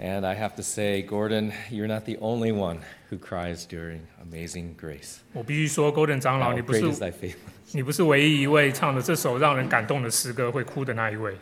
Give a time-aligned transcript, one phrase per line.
[0.00, 2.78] And I have to say, Gordon, you're not the only one
[3.10, 5.18] who cries during Amazing Grace.
[5.32, 7.72] 我必须说，Golden 长老， How 你不 great is 是 thy faithfulness.
[7.72, 11.34] 你不是唯一一位唱的这首让人感动的诗歌会哭的那一位。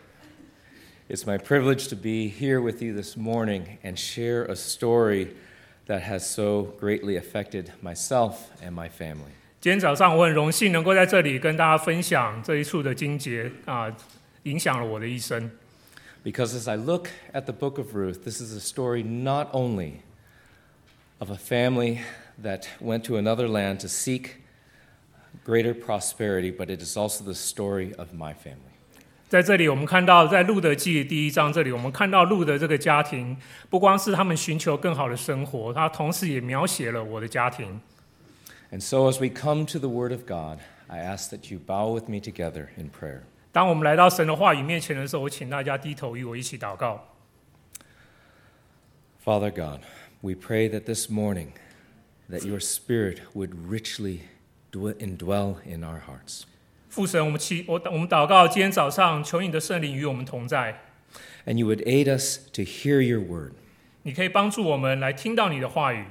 [1.09, 5.29] It's my privilege to be here with you this morning and share a story
[5.87, 9.35] that has so greatly affected myself and my family.
[9.61, 13.95] 今天早上我很荣幸能够在这里跟大家分享这一处的经节啊，
[14.45, 15.51] 影响了我的一生。
[16.24, 20.02] because as I look at the book of Ruth, this is a story not only
[21.20, 22.02] of a family
[22.42, 24.42] that went to another land to seek
[25.44, 28.72] greater prosperity, but it is also the story of my family.
[29.30, 33.38] 在这里，我们看到，在路得记第一章这里，我们看到路德这个家庭，
[33.70, 37.80] 不光是他们寻求更好的生活，他同时也描写了我的家庭。
[38.72, 42.10] And so, as we come to the Word of God, I ask that you bow with
[42.10, 43.22] me together in prayer.
[43.53, 47.15] 当我们来到神的话语面前的时候，我请大家低头与我一起祷告。
[49.25, 49.81] Father God,
[50.21, 51.49] we pray that this morning
[52.31, 54.21] that your spirit would richly
[54.71, 56.43] dwe- indwell in our hearts.
[56.91, 60.81] 父神，我们祈我我们祷告，今天早上求你的圣灵与我们同在，
[61.45, 63.53] And you would aid us to hear your word,
[64.03, 66.05] 你可以帮助我们来听到你的话语，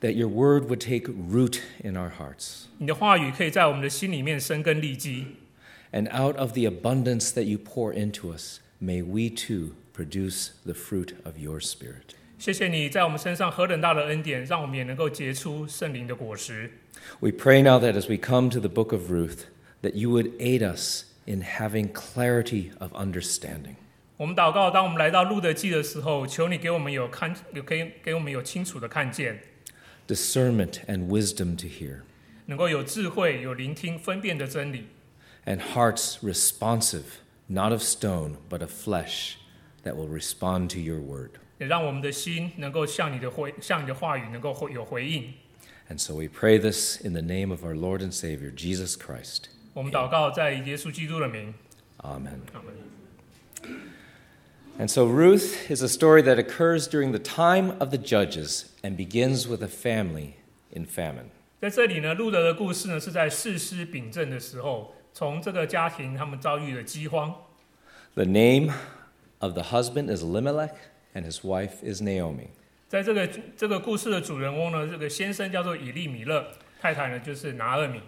[0.00, 2.66] that your word would take root in our hearts.
[2.78, 5.26] 你的话语可以在我们的心里面生根立基。
[5.91, 10.73] and out of the abundance that you pour into us, may we too produce the
[10.73, 12.15] fruit of your Spirit.
[17.21, 19.45] We pray now that as we come to the book of Ruth,
[19.81, 23.77] that you would aid us in having clarity of understanding.
[24.17, 29.41] 我们祷告，当我们来到路得记的时候，求你给我们有看，给给我们有清楚的看见
[30.07, 31.99] ，discernment and wisdom to hear.
[32.45, 34.87] 能够有智慧，有聆听分辨的真理。
[35.44, 39.38] and hearts responsive, not of stone, but of flesh,
[39.84, 41.32] that will respond to your word.
[41.58, 45.34] 也让我们的心能够向你的回，向你的话语能够回有回应。
[45.88, 49.50] And so we pray this in the name of our Lord and Savior, Jesus Christ.
[49.72, 51.52] 我们祷告，在耶稣基督的名，
[51.98, 52.40] Amen.
[52.52, 52.74] 阿门。
[54.78, 58.96] And so Ruth is a story that occurs during the time of the judges and
[58.96, 60.34] begins with a family
[60.70, 61.30] in famine.
[61.60, 67.34] 在这里呢，路德的故事呢是在士师秉政的时候， 从这个家庭他们遭遇了饥荒。
[68.14, 68.72] The name
[69.38, 70.74] of the husband is Elimelech,
[71.14, 72.48] and his wife is Naomi.
[72.88, 76.44] 在这个这个故事的主人翁呢，这个先生叫做以利米勒，
[76.80, 78.00] 太太呢就是拿俄米。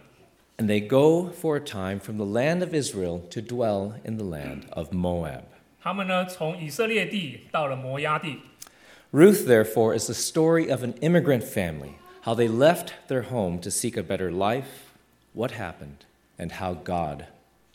[0.59, 4.25] And they go for a time from the land of Israel to dwell in the
[4.25, 5.43] land of Moab.
[5.81, 8.39] 他们呢从以色列地到了摩押地。
[9.13, 13.71] Ruth, therefore, is the story of an immigrant family, how they left their home to
[13.71, 14.93] seek a better life,
[15.35, 16.06] what happened,
[16.38, 17.26] and how God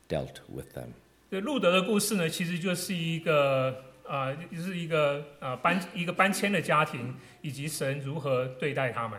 [0.09, 0.93] dealt with them.
[1.31, 3.71] 对路德的故事呢，其实就是一个
[4.07, 9.19] 啊、呃，是一个啊、呃、搬一个搬迁的家庭，以及神如何对待他们。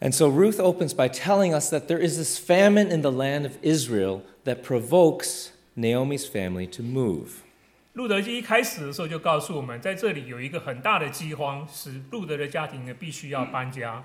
[0.00, 3.44] And so Ruth opens by telling us that there is this famine in the land
[3.44, 7.42] of Israel that provokes Naomi's family to move.
[7.94, 13.94] 路得记一开始的时候就告诉我们，在这里有一个很大的饥荒，使路德的家庭呢必须要搬家。
[13.96, 14.04] 嗯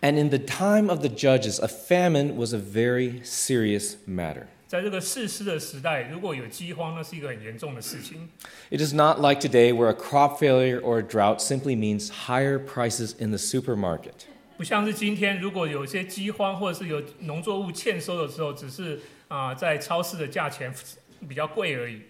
[0.00, 4.46] And in the time of the judges, a famine was a very serious matter.
[4.68, 8.28] 在这个世师的时代，如果有饥荒，那是一个很严重的事情。
[8.68, 12.58] It is not like today where a crop failure or a drought simply means higher
[12.58, 14.26] prices in the supermarket.
[14.56, 20.72] 不像是今天，如果有些饥荒或者是有农作物欠收的时候，只是啊、在超市的价钱
[21.28, 22.02] 比较贵而已，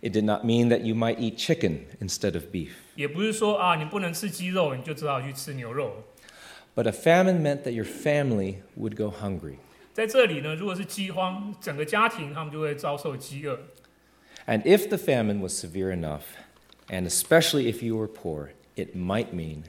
[0.00, 2.70] It did not mean that you might eat chicken instead of beef.
[2.94, 6.04] 也不是说啊你不能吃鸡肉，你就只好去吃牛肉。
[6.74, 9.56] But a famine meant that your family would go hungry.
[9.94, 13.58] 在这里呢，如果是饥荒，整个家庭他们就会遭受饥饿。
[14.46, 16.22] And if the famine was severe enough,
[16.88, 19.64] and especially if you were poor, it might mean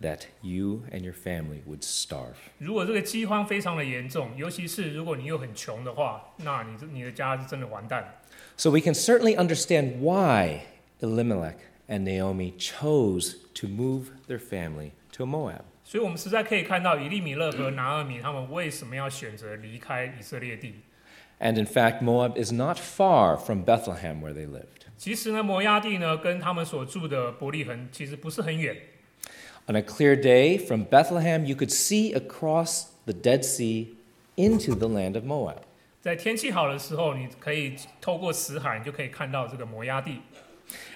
[0.00, 2.34] that you and your family would starve.
[2.58, 8.22] 如果这个饥荒非常的严重，尤其是如果你又很穷的话，那你这你的家是真的完蛋。
[8.56, 10.62] So we can certainly understand why
[11.00, 11.58] Elimelech
[11.88, 15.62] and Naomi chose to move their family to Moab.
[21.39, 24.85] And in fact, Moab is not far from Bethlehem where they lived.
[24.97, 28.77] 其实呢，摩押地呢跟他们所住的伯利恒其实不是很远。
[29.67, 33.95] On a clear day from Bethlehem, you could see across the Dead Sea
[34.37, 35.63] into the land of Moab.
[36.01, 40.21] 在天气好的时候，你可以透过死海，你就可以看到这个摩押地。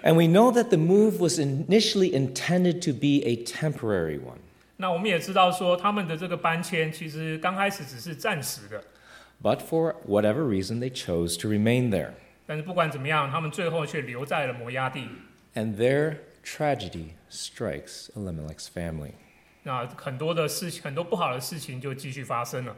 [0.04, 4.40] And we know that the move was initially intended to be a temporary one.
[4.78, 8.84] 那我们也知道说，他们的这个搬迁其实刚开始只是暂时的
[9.42, 12.12] ，But for whatever reason, they chose to remain there.
[12.46, 15.08] 但是不管怎么样，他们最后却留在了摩崖地。
[15.56, 19.14] And there tragedy strikes Elimelech's family.
[19.64, 22.76] 那很多的事情，很多不好的事情就继续发生了。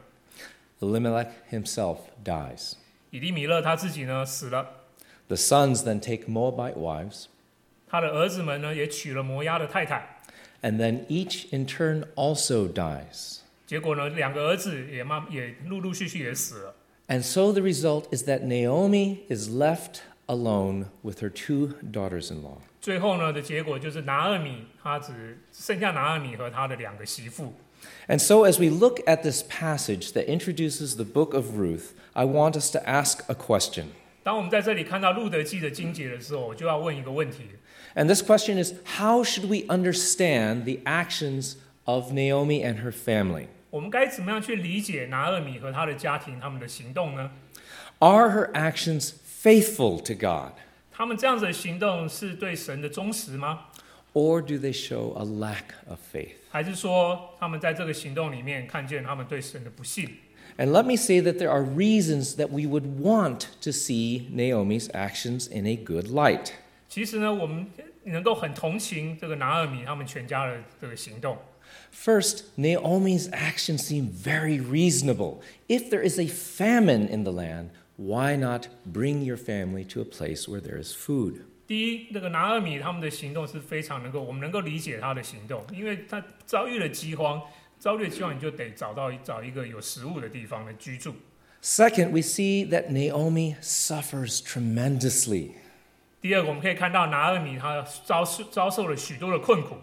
[0.80, 2.72] Elimelech himself dies.
[3.10, 4.86] 以利米勒他自己呢死了
[5.28, 7.26] ，The sons then take Moabite wives,
[7.86, 10.19] 他的儿子们呢也娶了摩押的太太，
[10.62, 13.38] and then each in turn also dies.
[13.66, 16.74] 结果呢，两个儿子也慢也陆陆续续也死了。
[17.08, 22.58] And so the result is that Naomi is left alone with her two daughters-in-law.
[28.08, 32.24] and so, as we look at this passage that introduces the book of Ruth, I
[32.24, 33.86] want us to ask a question.
[34.22, 37.44] 当我们在这里看到路得记的经节的时候，我就要问一个问题。
[37.96, 41.56] and this question is how should we understand the actions
[41.86, 43.48] of Naomi and her family?
[48.00, 50.52] Are her actions faithful to God?
[54.12, 56.36] Or do they show a lack of faith?
[60.58, 64.90] And let me say that there are reasons that we would want to see Naomi's
[64.92, 66.54] actions in a good light.
[66.89, 67.65] 其实呢，我们
[68.03, 71.37] 能够很同情这个拿二米他们全家的这个行动。
[71.91, 75.41] First, Naomi's actions seem very reasonable.
[75.67, 80.05] If there is a famine in the land, why not bring your family to a
[80.05, 81.41] place where there is food?
[81.67, 87.41] 第一，那个拿二米他们的行动是非常能够，我们能够理解他的行动，因为他遭遇了饥荒，
[87.79, 91.15] 遭遇了饥荒，你就得找到找一个有食物的地方来居住。
[91.63, 95.53] Second, we see that Naomi suffers tremendously.
[96.21, 99.75] 第二个，我们可以看到拿二米他遭受遭受了许多的困苦。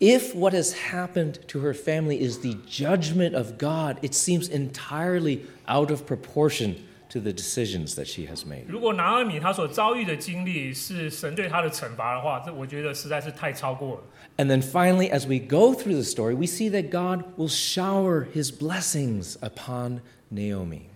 [0.00, 5.40] If what has happened to her family is the judgment of God, it seems entirely
[5.68, 6.76] out of proportion
[7.10, 8.64] to the decisions that she has made.
[8.66, 14.02] 如果拿二米他所遭遇的经历是神对他的惩罚的话，这我觉得实在是太超过了。
[14.38, 18.26] And then finally, as we go through the story, we see that God will shower
[18.34, 20.00] his blessings upon
[20.30, 20.88] Naomi.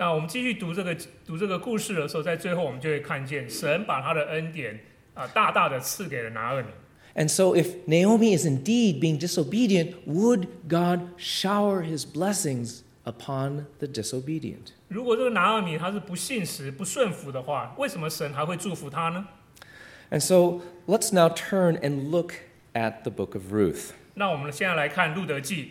[0.00, 0.94] 那我们继续读这个
[1.26, 4.78] 读这个故事的时候，在最后我们就会看见神把他的恩典
[5.14, 6.68] 啊、大大的赐给了拿二米。
[7.14, 13.86] And so, if Naomi is indeed being disobedient, would God shower his blessings upon the
[13.86, 14.74] disobedient?
[14.88, 19.26] 如果这个拿二米他是不信实、不顺服的话，为什么神还会祝福他呢？
[20.10, 22.34] And so, let's now turn and look
[22.74, 23.92] at the book of Ruth.
[24.12, 25.70] 那我们现在来看路德记，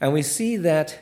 [0.00, 0.94] And we see that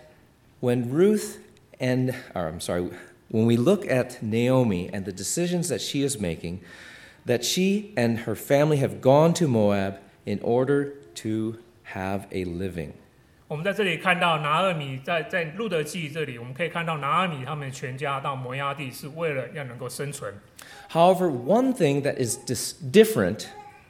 [0.61, 1.38] when Ruth
[1.80, 2.89] and, or I'm sorry,
[3.30, 6.62] when we look at Naomi and the decisions that she is making,
[7.25, 11.57] that she and her family have gone to Moab in order to
[11.94, 12.94] have a living.
[13.48, 20.33] 我们在这里看到拿二米在在路得记这里，我们可以看到拿二米他们全家到摩押地是为了要能够生存。
[20.89, 22.38] However, one thing that is
[22.92, 23.48] different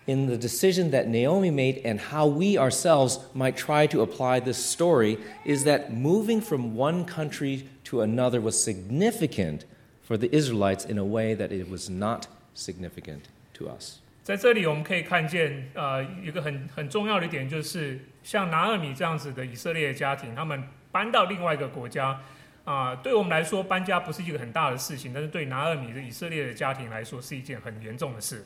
[0.08, 4.58] in the decision that Naomi made and how we ourselves might try to apply this
[4.58, 9.61] story is that moving from one country to another was significant
[10.07, 13.23] for the Israelites in a way that it was not significant
[13.55, 14.01] to us.
[14.23, 22.21] 在这里我们可以看见，呃，一个很很重要的一点就是，像拿二米这样子的以色列的家庭，他们搬到另外一个国家，
[22.65, 28.45] 啊、对我们来说搬家不是一个很大的事情，但是对拿二米的以色列的家庭来说是一件很严重的事。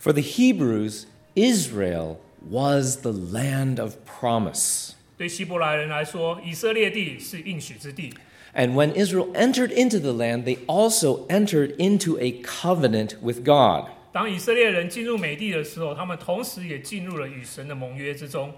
[0.00, 1.04] For the Hebrews,
[1.34, 2.16] Israel
[2.48, 4.92] was the land of promise.
[5.16, 8.12] 对希伯来人来说，以色列地是应许之地。
[8.53, 13.85] and when Israel entered into the land, they also entered into a covenant with God.
[14.11, 18.53] 当以色列人进入美地的时候，他们同时也进入了与神的盟约之中。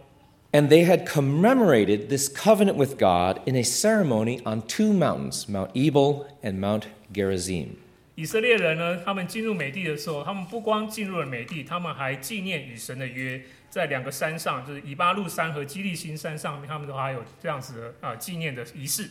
[0.51, 5.71] And they had commemorated this covenant with God in a ceremony on two mountains, Mount
[5.73, 7.69] Ebal and Mount Gerizim.
[8.15, 19.09] 以色列人呢，他们进入美地的时候，他们不光进入了美地，他们还纪念与神的约，在两个山上，就是以巴路山和基利心山上面，他们都还有这样子的啊、呃、纪念的仪式。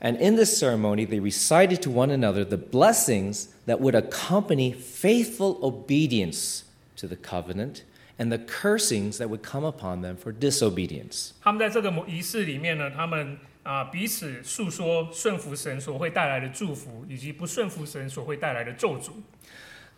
[0.00, 5.58] And in this ceremony, they recited to one another the blessings that would accompany faithful
[5.62, 6.64] obedience
[6.96, 7.84] to the covenant
[8.18, 11.32] and the cursings that would come upon them for disobedience.
[11.42, 19.10] 他们在这个仪式里面呢，他们啊、彼此诉说顺服神所会带来的祝福，以及不顺服神所会带来的咒诅。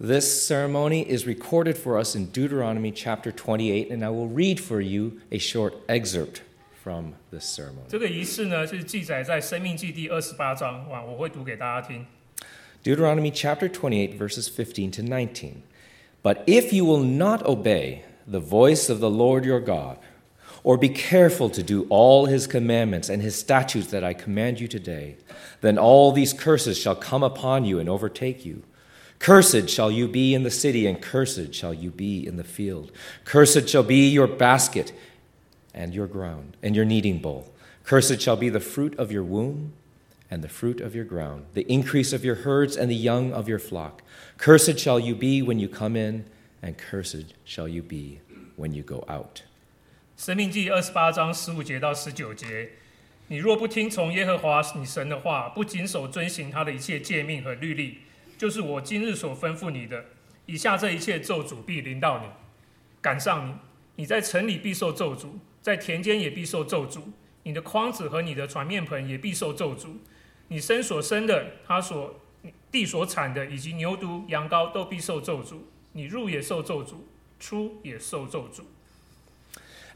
[0.01, 4.81] This ceremony is recorded for us in Deuteronomy chapter 28, and I will read for
[4.81, 6.43] you a short excerpt
[6.88, 7.86] from the ceremony.
[7.90, 12.06] 这个仪式呢，是记载在《申命记》第二十八章，哇，我会读给大家听。
[12.82, 15.64] Deuteronomy chapter 28, verses 15 to 19.
[16.24, 19.98] But if you will not obey the voice of the Lord your God,
[20.64, 24.70] or be careful to do all his commandments and his statutes that I command you
[24.70, 25.18] today,
[25.60, 28.64] then all these curses shall come upon you and overtake you.
[29.20, 32.94] Cursed shall you be in the city, and cursed shall you be in the field.
[33.26, 34.94] Cursed shall be your basket
[35.77, 37.53] and your ground, and your kneading bowl.
[37.85, 39.73] Cursed shall be the fruit of your womb,
[40.31, 43.49] and the fruit of your ground, the increase of your herds, and the young of
[43.49, 44.03] your flock.
[44.39, 46.25] Cursed shall you be when you come in,
[46.63, 48.21] and cursed shall you be
[48.57, 49.43] when you go out.
[50.17, 52.71] 生命记二十八章十五节到十九节，
[53.29, 57.99] 你若不听从耶和华你神的话，不谨守遵行他的一切诫命和律例，
[58.39, 60.05] 就是我今日所吩咐你的，
[60.47, 62.27] 以下这一切咒诅必临到你，
[63.01, 63.55] 赶上你。
[63.95, 65.27] 你在城里必受咒诅，
[65.67, 67.01] 在田间也必受咒诅。
[67.45, 69.89] 你的筐子和你的船面盆也必受咒诅。
[70.49, 72.15] 你生所生的，他所
[72.71, 75.57] 地所产的，以及牛犊、羊羔都必受咒诅。
[75.93, 76.95] 你入也受咒诅，
[77.39, 78.63] 出也受咒诅。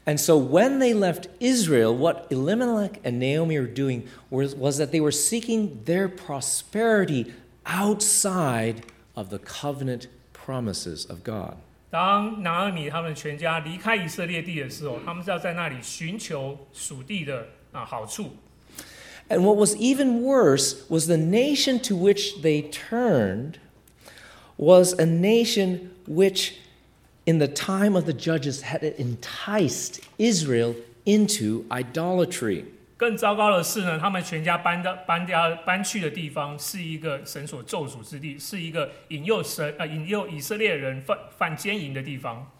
[0.05, 4.91] And so when they left Israel, what Elimelech and Naomi were doing was, was that
[4.91, 7.33] they were seeking their prosperity
[7.65, 8.83] outside
[9.15, 11.57] of the covenant promises of God.
[11.91, 18.35] 当拿俄米他们全家离开以色列地的时候，他们是要在那里寻求属地的啊好处。
[19.29, 23.55] And what was even worse was the nation to which they turned
[24.57, 26.53] was a nation which,
[27.25, 32.65] in the time of the judges, had enticed Israel into idolatry.
[33.01, 42.51] 更糟糕的是呢，他们全家搬到搬家搬去的地方是一个神所咒诅之地，是一个引诱神呃引诱以色列人犯犯奸淫的地方。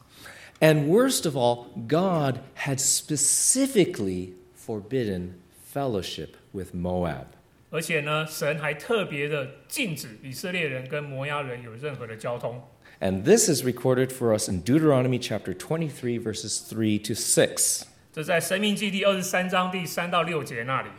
[0.60, 5.36] And worst of all, God had specifically forbidden
[5.74, 7.26] fellowship with Moab.
[7.70, 12.64] 而且呢，神还特别的禁止以色列人跟摩押人有任何的交通。
[13.00, 17.84] And this is recorded for us in Deuteronomy chapter 23, verses 3 to 6.
[18.14, 20.90] 这在生命记第二十三章第三到六节那里。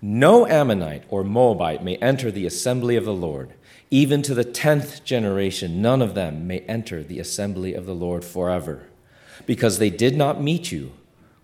[0.00, 3.50] No Ammonite or Moabite may enter the assembly of the Lord.
[3.90, 8.24] Even to the tenth generation, none of them may enter the assembly of the Lord
[8.24, 8.88] forever.
[9.46, 10.92] Because they did not meet you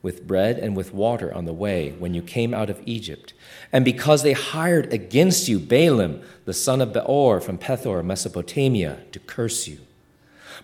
[0.03, 3.33] with bread and with water on the way when you came out of Egypt,
[3.73, 9.19] and because they hired against you Balaam, the son of Beor from Pethor, Mesopotamia, to
[9.19, 9.79] curse you.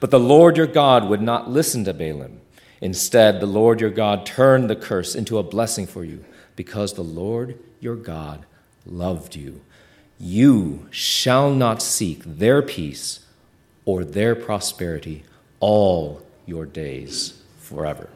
[0.00, 2.40] But the Lord your God would not listen to Balaam.
[2.81, 6.23] Instead, the Lord your God turned the curse into a blessing for you
[6.55, 8.45] because the Lord your God
[8.85, 9.61] loved you.
[10.17, 13.19] You shall not seek their peace
[13.85, 15.23] or their prosperity
[15.59, 18.07] all your days forever.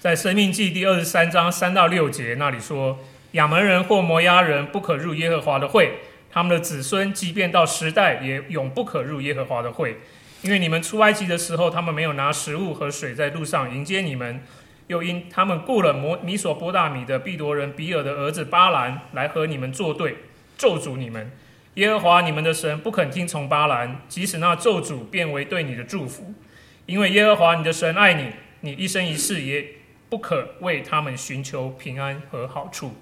[0.00, 2.98] 在《申命记》第二十三章三到六节那里说
[3.32, 5.98] ：“亚扪人或摩押人不可入耶和华的会，
[6.30, 9.96] 他们的子孙即便到时代也永不可入耶和华的会。”
[10.44, 14.42] 因为你们出埃及的时候，他们没有拿食物和水在路上迎接你们，
[14.88, 20.16] 又因他们雇了摩米索波大米的毕夺人比尔的儿子巴兰来和你们作对，
[20.58, 21.30] 咒诅你们。
[21.76, 26.34] 耶和华你们的神不肯听从巴兰，即使那咒诅变为对你的祝福，
[26.84, 28.28] 因为耶和华你的神爱你，
[28.60, 29.64] 你一生一世也
[30.10, 32.92] 不可为他们寻求平安和好处。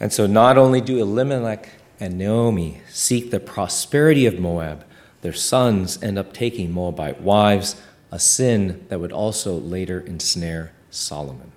[0.00, 1.64] And so, not only do Elimelech
[2.00, 4.78] and Naomi seek the prosperity of Moab,
[5.21, 7.75] their sons end up taking Moabite wives,
[8.11, 11.51] a sin that would also later ensnare Solomon.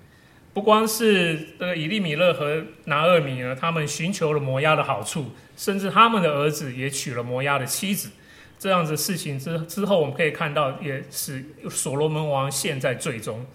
[0.53, 8.09] 不光是这个以利米勒和拿厄米呢，他们寻求了摩押的好处，甚至他们的儿子也娶了摩押的妻子。
[8.57, 13.45] 这样子事情之之后，我们可以看到，也使所罗门王陷在最终。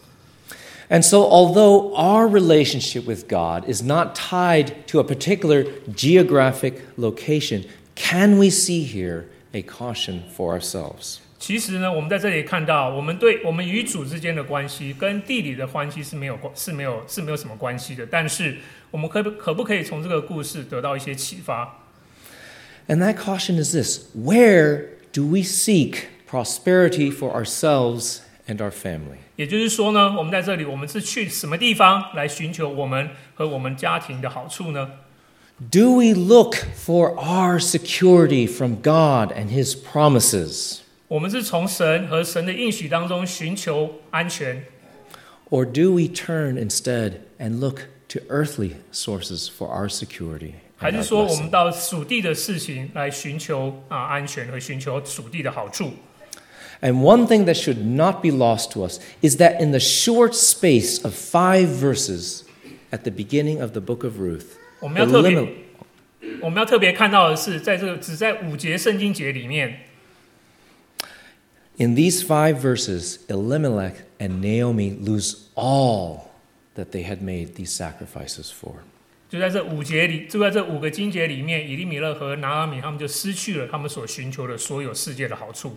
[0.89, 7.65] And so, although our relationship with God is not tied to a particular geographic location,
[7.97, 11.18] can we see here a caution for ourselves?
[11.40, 18.08] 其实呢，我们在这里看到，我们对我们与主之间的关系跟地理的关系是没有关是没有是没有什么关系的。
[18.08, 18.58] 但是，
[18.90, 21.84] 我们可不可不可以从这个故事得到一些启发
[22.88, 29.18] ？And that caution is this where do we seek prosperity for ourselves and our family?
[29.36, 34.90] 也就是说呢，我们在这里，我们是去什么地方来寻求我们和我们家庭的好处呢？
[35.71, 40.79] Do we look for our security from God and His promises?
[41.09, 44.65] 我们是从神和神的应许当中寻求安全，
[45.51, 50.55] Or do we turn instead and look to earthly sources for our security?
[50.77, 51.41] 还 And 是 our 说我 blessing?
[51.43, 55.93] 们到属地的事情来寻求啊安全和寻求属地的好处？
[56.81, 60.33] And one thing that should not be lost to us is that in the short
[60.35, 62.43] space of five verses
[62.91, 65.49] at the beginning of the book of Ruth, 我们要特别 Elimelech-
[66.41, 69.81] 我们要特别看到的是，在这个只在五节圣经节里面，
[71.77, 76.31] in these five verses, Elimelech and Naomi lose all
[76.77, 78.75] that they had made these sacrifices for.
[79.29, 85.77] 就在这五节里，就在这五个经节里面，以利米勒和拿阿米他们就失去了他们所寻求的所有世界的好处。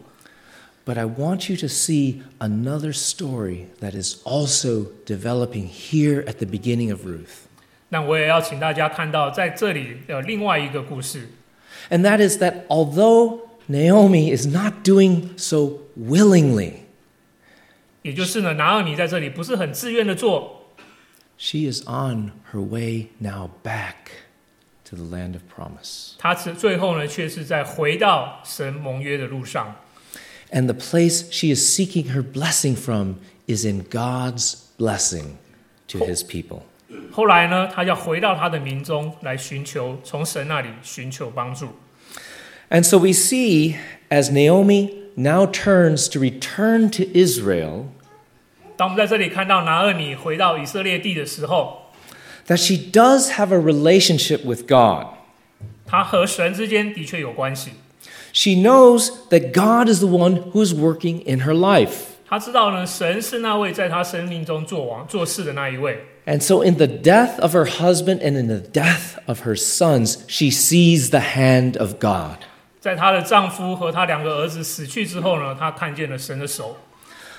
[0.86, 6.46] But I want you to see another story that is also developing here at the
[6.46, 7.48] beginning of Ruth.
[7.89, 11.30] 那我也要请大家看到，在这里有另外一个故事，
[11.89, 16.74] And that is that although Naomi is not doing so willingly,
[18.01, 20.72] 也就是呢，拿阿米在这里不是很自愿的做，
[21.38, 23.96] she is on her way now back
[24.89, 26.13] to the land of promise.
[26.18, 29.75] 他是最后呢，却是在回到神盟约的路上。
[30.51, 33.15] And the place she is seeking her blessing from
[33.48, 35.38] is in God's blessing
[35.88, 36.62] to his people.
[37.12, 41.70] 后来呢，他要回到他的民中来寻求，从神那里寻求帮助。
[42.70, 43.75] And so we see
[44.10, 47.86] as Naomi now turns to return to Israel
[48.77, 51.92] 当我们在这里看到拿俄米回到以色列地的时候，
[52.48, 55.08] that she does have a relationship with God.
[55.88, 57.72] 他和神之间的确有关系。
[58.34, 61.92] She knows that God is the one who is working in her life.
[62.27, 66.04] 他知道呢，神是那位在他生命中做王做事的那一位。
[66.30, 70.24] And so, in the death of her husband and in the death of her sons,
[70.27, 72.38] she sees the hand of God.
[72.80, 76.77] 在她的丈夫和她两个儿子死去之后呢，她看见了神的手。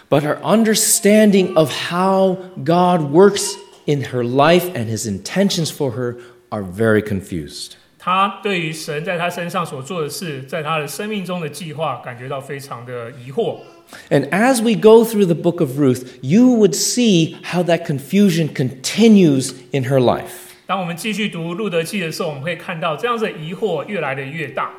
[0.08, 3.54] But her understanding of how God works
[3.86, 6.18] in her life and his intentions for her
[6.50, 7.72] are very confused.
[8.03, 13.59] 他对于神在他身上所做的事，在他的生命中的计划，感觉到非常的疑惑。
[14.09, 19.51] And as we go through the book of Ruth, you would see how that confusion continues
[19.71, 20.49] in her life.
[20.65, 24.71] 当我们继续读路得记的时候，我们会看到这样子的疑惑越来的越大。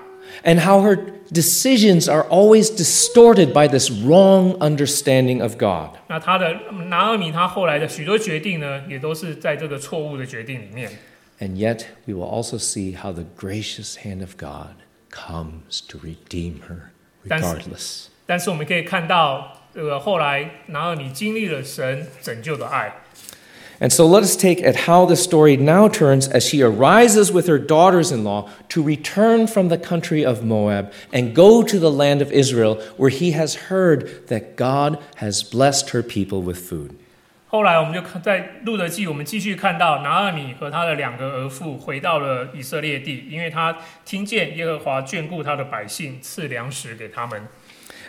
[0.42, 0.98] And how her
[1.30, 5.96] decisions are always distorted by this wrong understanding of God.
[6.08, 6.56] 那她的
[6.88, 10.90] 拿俄米，她后来的许多决定呢，也都是在这个错误的决定里面。
[11.41, 14.75] And yet, we will also see how the gracious hand of God
[15.11, 16.91] comes to redeem her
[17.25, 18.07] That's- regardless.
[18.25, 22.93] 但是我们可以看到，这个后来拿俄米经历了神拯救的爱。
[23.79, 27.45] And so let us take at how the story now turns as she arises with
[27.47, 31.91] her daughters in law to return from the country of Moab and go to the
[31.91, 36.95] land of Israel, where he has heard that God has blessed her people with food.
[37.52, 47.42] 后来我们就看在路德记，我们继续看到拿二米和他的两个儿妇回到了以色列地，因为他听见耶和华眷顾他的百姓，赐粮食给他们。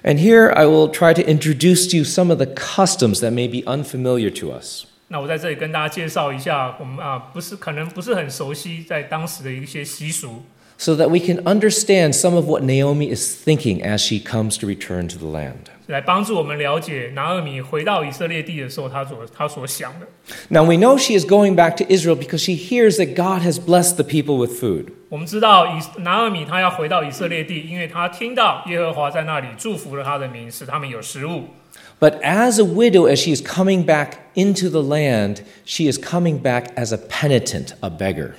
[0.02, 3.50] And here I will try to introduce to you some of the customs that may
[3.50, 4.86] be unfamiliar to us.
[5.10, 10.46] 那我在这里跟大家介绍一下，我们啊不是可能不是很熟悉在当时的一些习俗，
[10.78, 15.08] so that we can understand some of what Naomi is thinking as she comes to return
[15.08, 15.70] to the land.
[20.50, 23.60] Now we know she is going back to Israel because she hears that God has
[23.60, 24.92] blessed the people with food.
[32.00, 36.38] But as a widow, as she is coming back into the land, she is coming
[36.40, 38.36] back as a penitent, a beggar.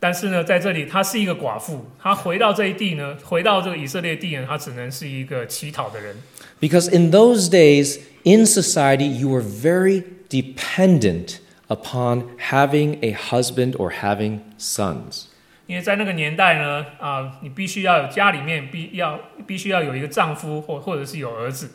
[0.00, 6.16] 但是呢，在这里她是一个寡妇，她回到这一地呢，回到这个以色列地呢，她只能是一个乞讨的人，
[6.60, 13.92] Because in those days, in society, you were very dependent upon having a husband or
[14.00, 15.26] having sons.
[15.68, 21.70] 因为在那个年代呢，啊、你必须要有家里面必要必须要有一个丈夫或或者是有儿子，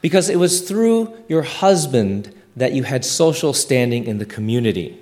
[0.00, 4.92] Because it was through your husband that you had social standing in the community.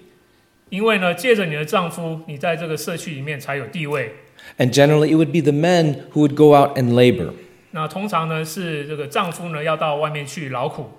[0.70, 4.12] 因为呢，借着你的丈夫，你在这个社区里面才有地位。
[4.58, 7.32] And generally, it would be the men who would go out and labor.
[7.72, 10.90] 那通常呢，是这个丈夫呢要到外面去劳苦。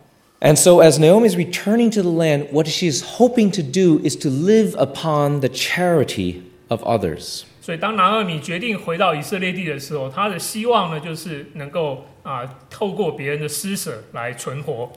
[0.40, 4.00] And so, as Naomi is returning to the land, what she is hoping to do
[4.06, 7.42] is to live upon the charity of others.
[7.60, 14.90] 所以，当拿俄米决定回到以色列地的时候，他的希望呢，就是能够啊、透过别人的施舍来存活。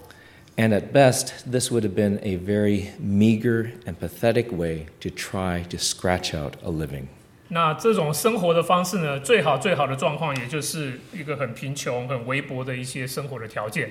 [0.60, 5.64] And at best, this would have been a very meager and pathetic way to try
[5.68, 7.08] to scratch out a living.
[7.48, 13.90] 那这种生活的方式呢，最好最好的状况，也就是一个很贫穷、很微薄的一些生活的条件。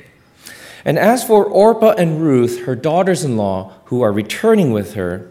[0.83, 5.27] And as for Orpah and Ruth, her daughters in law, who are returning with her,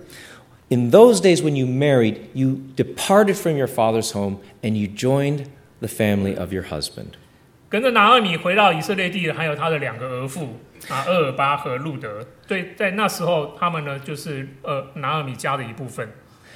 [0.69, 5.47] in those days when you married, you departed from your father's home and you joined
[5.81, 7.19] the family of your husband.
[7.69, 10.49] 跟着拿俄米回到以色列地的，还有他的两个儿妇
[10.89, 12.27] 啊，厄尔巴和路德。
[12.47, 16.09] 对，在那时候，他们呢就是呃拿俄米家的一部分。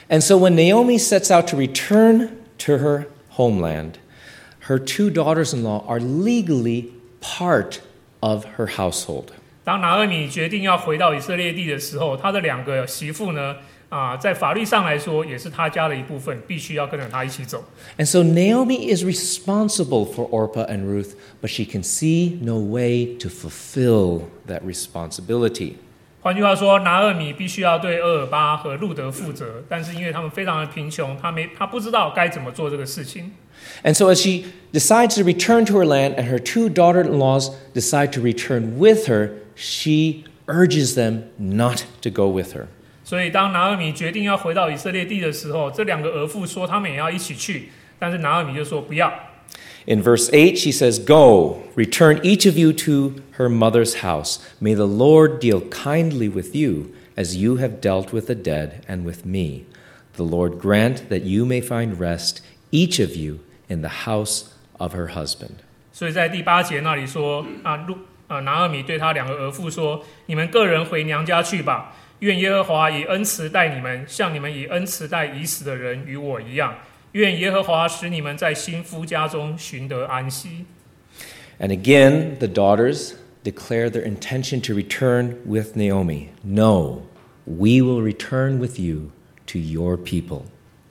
[0.09, 3.95] And so when Naomi sets out to return to her homeland,
[4.67, 7.81] her two daughters in law are legally part
[8.21, 9.27] of her household.
[9.65, 13.57] 当拿俄米决定要回到以色列地的时候，他的两个媳妇呢
[13.93, 17.65] 啊，在法律上来说也是他家的一部分，必须要跟着他一起走。
[17.97, 23.17] And so Naomi is responsible for Orpah and Ruth, but she can see no way
[23.19, 25.75] to fulfill that responsibility.
[26.21, 33.33] 换句话说，拿俄米必须要对厄尔巴和路德负责，但是因为他们非常的贫穷，他没他不知道该怎么做这个事情。
[33.83, 37.19] And so, as she decides to return to her land and her two daughter in
[37.19, 42.67] laws decide to return with her, she urges them not to go with her.
[43.13, 49.13] 所以当拿俄米决定要回到以色列地的时候，这两个儿妇说他们也要一起去，但是拿俄米就说不要。
[49.87, 54.39] In verse 8, she says, Go, return each of you to her mother's house.
[54.61, 59.05] May the Lord deal kindly with you, as you have dealt with the dead and
[59.05, 59.65] with me.
[60.17, 64.95] The Lord grant that you may find rest, each of you, in the house of
[64.95, 65.63] her husband.
[65.91, 67.97] 所以在第八节那里说啊，路
[68.27, 76.75] 啊拿俄米对他两个儿妇说：“你们个人回娘家去吧， 愿耶和华以恩慈待你们，像你们以恩慈待已死的人与我一样。
[77.13, 80.67] 愿耶和华使你们在新夫家中寻得安息。”
[81.61, 86.29] And again, the daughters declare their intention to return with Naomi.
[86.43, 87.03] No,
[87.45, 89.11] we will return with you
[89.47, 90.43] to your people.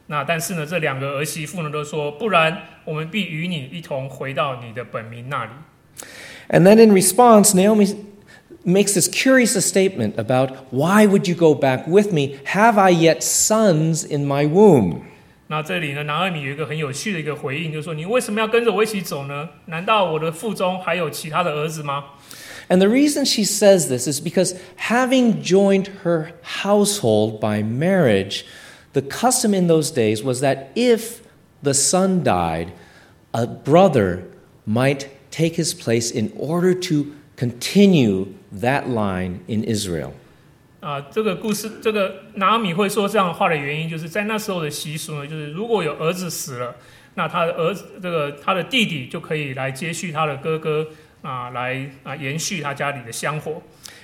[0.07, 5.51] 那但是呢，这两个儿媳妇呢都说：“不然，我们必与你一同回到你的本民那里。”
[6.49, 7.95] And then in response, Naomi
[8.65, 12.38] makes this curious statement about why would you go back with me?
[12.45, 15.01] Have I yet sons in my womb?
[15.49, 19.47] 那这里呢，拿俄米有一个很有趣的一个回应，就是说：“你为什么要跟着我一起走呢？
[19.67, 22.03] 难道我的腹中还有其他的儿子吗？”
[22.69, 26.33] And the reason she says this is because having joined her
[26.63, 28.43] household by marriage,
[28.91, 31.21] the custom in those days was that if
[31.63, 32.73] the son died,
[33.31, 34.23] a brother
[34.65, 40.12] might take his place in order to continue that line in Israel.
[40.79, 46.75] 啊、这个故事，这个拿俄米会说这样的话的原因，就是在那时候的习俗呢，就是如果有儿子死了，
[47.15, 50.88] 那他的儿子这个他的弟弟就可以来接续他的哥哥
[51.23, 53.62] 啊、来啊、延续他家里的香火。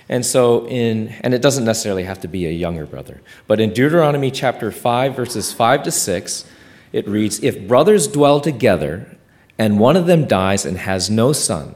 [0.09, 3.21] And so in and it doesn't necessarily have to be a younger brother.
[3.47, 6.43] But in Deuteronomy chapter 5 verses 5 to 6,
[6.91, 9.05] it reads, "If brothers dwell together
[9.57, 11.75] and one of them dies and has no son,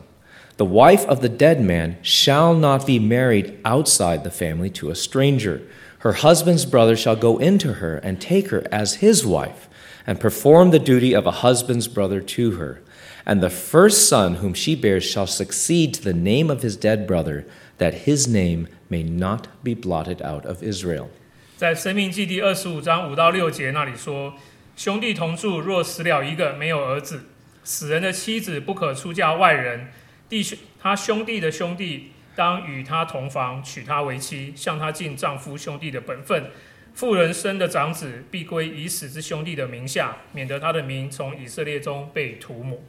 [0.56, 4.94] The wife of the dead man shall not be married outside the family to a
[4.94, 5.62] stranger.
[6.00, 9.68] Her husband's brother shall go into her and take her as his wife,
[10.06, 12.82] and perform the duty of a husband's brother to her.
[13.24, 17.06] And the first son whom she bears shall succeed to the name of his dead
[17.06, 17.46] brother,
[17.78, 21.08] that his name may not be blotted out of Israel.
[21.56, 24.34] 在《申命记》第二十五章五到六节那里说
[24.76, 27.20] ：“兄弟同住，若死了一个没有儿子，
[27.62, 29.86] 死人的妻子不可出嫁外人。”
[30.31, 36.51] 弟兄他兄弟的兄弟当与他同房，娶她为妻，向他尽丈夫兄弟的本分。
[36.93, 42.79] 妇人生的长子必归已死之兄弟的名下，免得他的名从以色列中被涂抹。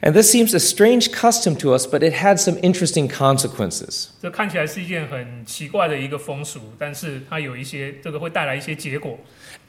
[0.00, 4.08] And this seems a strange custom to us, but it had some interesting consequences.
[4.20, 9.18] 这看起来是一件很奇怪的一个风俗，但是它有一些这个会带来一些结果。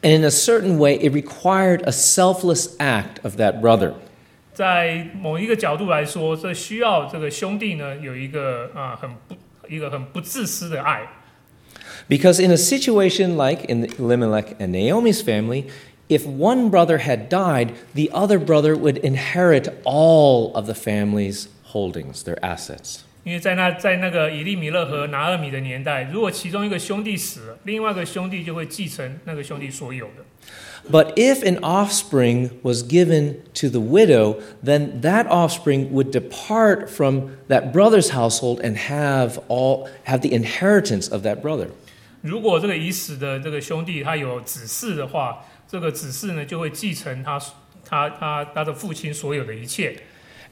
[0.02, 3.94] And in a certain way, it required a selfless act of that brother.
[4.53, 9.35] 在某一个角度来说，这需要这个兄弟呢有一个啊、很不
[9.69, 11.07] 一个很不自私的爱
[12.09, 15.65] ，Because in a situation like in Elimelech and Naomi's family,
[16.09, 22.25] if one brother had died, the other brother would inherit all of the family's holdings,
[22.25, 23.01] their assets.
[23.25, 30.25] 因为在那在那个以利米勒和拿俄米的年代，如果其中一个兄弟死了，另外一个兄弟就会继承那个兄弟所有的。
[30.90, 37.74] But if an offspring was given to the widow, then that offspring would depart from that
[37.74, 41.68] brother's household and have all have the inheritance of that brother.
[42.22, 47.38] 如果这个已死的这个兄弟他有子嗣的话，这个子嗣呢就会继承他
[47.86, 49.96] 他他他的父亲所有的一切。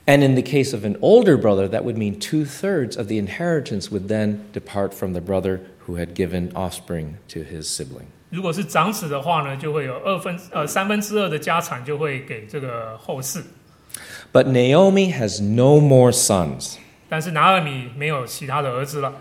[0.05, 3.17] And in the case of an older brother, that would mean two thirds of the
[3.17, 8.08] inheritance would then depart from the brother who had given offspring to his sibling.
[8.30, 13.42] 如果是长子的话呢，就会有二分呃三分之二的家产就会给这个后世。
[14.32, 16.76] But Naomi has no more sons.
[17.08, 19.12] 但是拿尔米没有其他的儿子了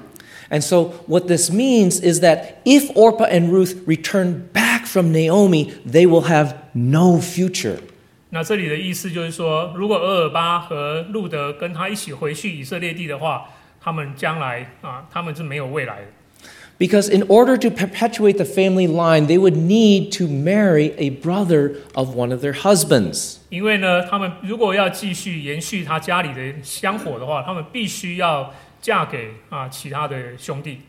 [0.52, 5.72] ，And so, what this means is that if Orpah and Ruth return back from Naomi,
[5.88, 7.78] they will have no future.
[8.30, 13.50] 那这里的意思就是说，如果俄尔巴和路德跟他一起回去以色列地的话，
[13.82, 16.06] 他们将来啊，他们是没有未来的。
[16.79, 22.17] Because in order to perpetuate the family line, they would need to marry a brother of
[22.17, 23.37] one of their husbands.
[23.49, 30.81] 因为呢，他们如果要继续延续他家里的香火的话，他们必须要嫁给啊其他的兄弟。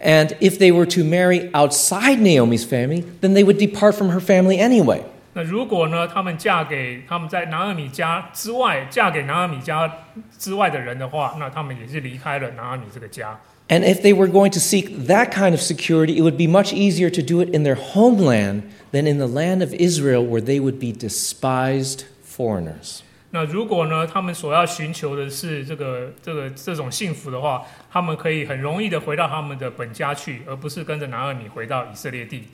[0.00, 4.20] And if they were to marry outside Naomi's family, then they would depart from her
[4.20, 5.00] family anyway.
[5.34, 9.92] 那如果呢，他们嫁给他们在拿尔米家之外，嫁给拿尔米家
[10.38, 13.36] 之外的人的话，那他们也是离开了拿尔米这个家。
[13.68, 16.72] And if they were going to seek that kind of security, it would be much
[16.72, 20.58] easier to do it in their homeland than in the land of Israel, where they
[20.58, 23.02] would be despised foreigners.
[23.30, 32.44] 那如果呢，他们所要寻求的是这个这个这种幸福的话，他们可以很容易的回到他们的本家去，而不是跟着拿尔米回到以色列地。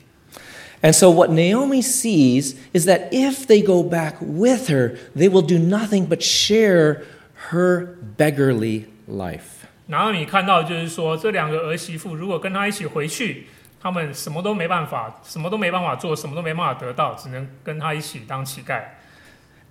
[0.81, 5.41] And so, what Naomi sees is that if they go back with her, they will
[5.41, 7.03] do nothing but share
[7.49, 9.58] her beggarly life.
[9.90, 13.48] 拿尔米看到就是说，这两个儿媳妇如果跟他一起回去，
[13.80, 18.82] 他们什么都没办法，什么都没办法做，什么都没办法得到，只能跟他一起当乞丐。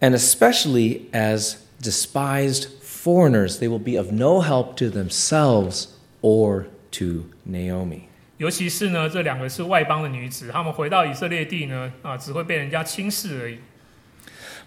[0.01, 5.85] And especially as despised foreigners, they will be of no help to themselves
[6.21, 8.01] or to Naomi.
[8.37, 13.59] 尤其是呢，这两个是外邦的女子，她们回到以色列地呢，啊，只会被人家轻视而已。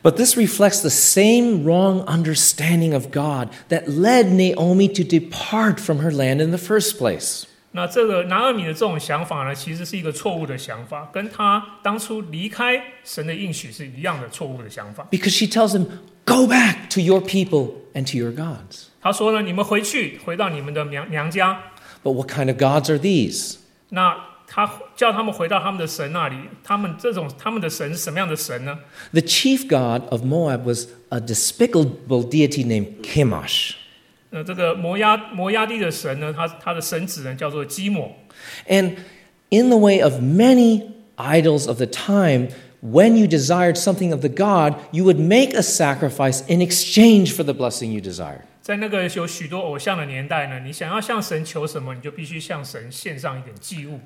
[0.04, 6.00] But this reflects the same wrong understanding of God that led Naomi to depart from
[6.00, 7.46] her land in the first place.
[7.72, 15.08] 那这个拿尔米的这种想法呢，其实是一个错误的想法，跟他当初离开神的应许是一样的错误的想法。
[15.12, 15.86] Because she tells them,
[16.26, 18.88] Go back to your people and to your gods.
[19.02, 21.58] 他说呢，你们回去，回到你们的娘娘家。
[22.04, 23.56] But what kind of gods are these?
[23.90, 28.80] 那 他叫他们回到他们的神那里，他们这种他们的神是什么样的神呢？
[29.12, 33.74] The chief god of Moab was a despicable deity named Chemosh.
[34.30, 38.12] 呃，这个摩押摩押地的神呢，他他的神子呢叫做基抹。
[38.68, 38.96] And
[39.50, 42.50] in the way of many idols of the time,
[42.82, 47.44] when you desired something of the god, you would make a sacrifice in exchange for
[47.44, 48.42] the blessing you desired.
[48.62, 54.00] 在那个有许多偶像的年代呢，你想要向神求什么，你就必须向神献上一点祭物。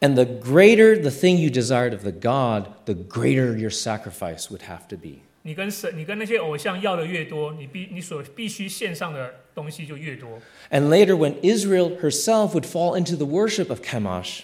[0.00, 4.62] And the greater the thing you desired of the god, the greater your sacrifice would
[4.62, 5.20] have to be.
[5.42, 10.40] 你跟神，你跟那些偶像要的越多，你必你所必须献上的东西就越多。
[10.70, 14.42] And later, when Israel herself would fall into the worship of Chemosh,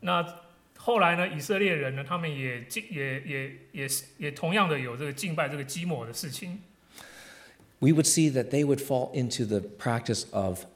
[0.00, 0.40] 那
[0.76, 3.88] 后来呢，以色列人呢，他们也敬也也也
[4.18, 6.60] 也同样的有这个敬拜这个基抹的事情。
[7.80, 10.66] we would see that they would fall into the practice of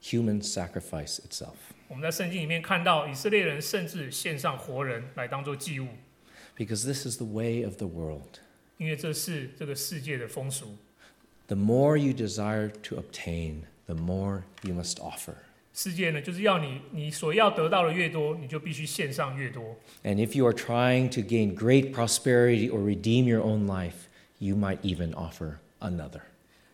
[0.00, 1.71] human sacrifice itself.
[1.88, 5.88] 我们在圣经里面看到，以色列人甚至献上活人来当做祭物，
[6.56, 8.40] Because this is the way of the world.
[8.76, 10.76] 因为这是这个世界的风俗。
[11.46, 15.34] The more you desire to obtain, the more you must offer.
[15.72, 19.76] 世界呢，就是要你你所要得到的越多，你就必须献上越多。
[20.02, 24.56] And if you are trying to gain great prosperity or redeem your own life, you
[24.56, 26.22] might even offer another.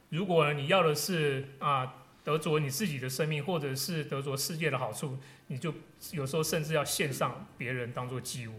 [0.09, 5.17] 如果你要的是啊 得着你自己的生命，或者是得着世界的好处，
[5.49, 5.73] 你就
[6.12, 8.53] 有时候甚至要献上别人当做祭物。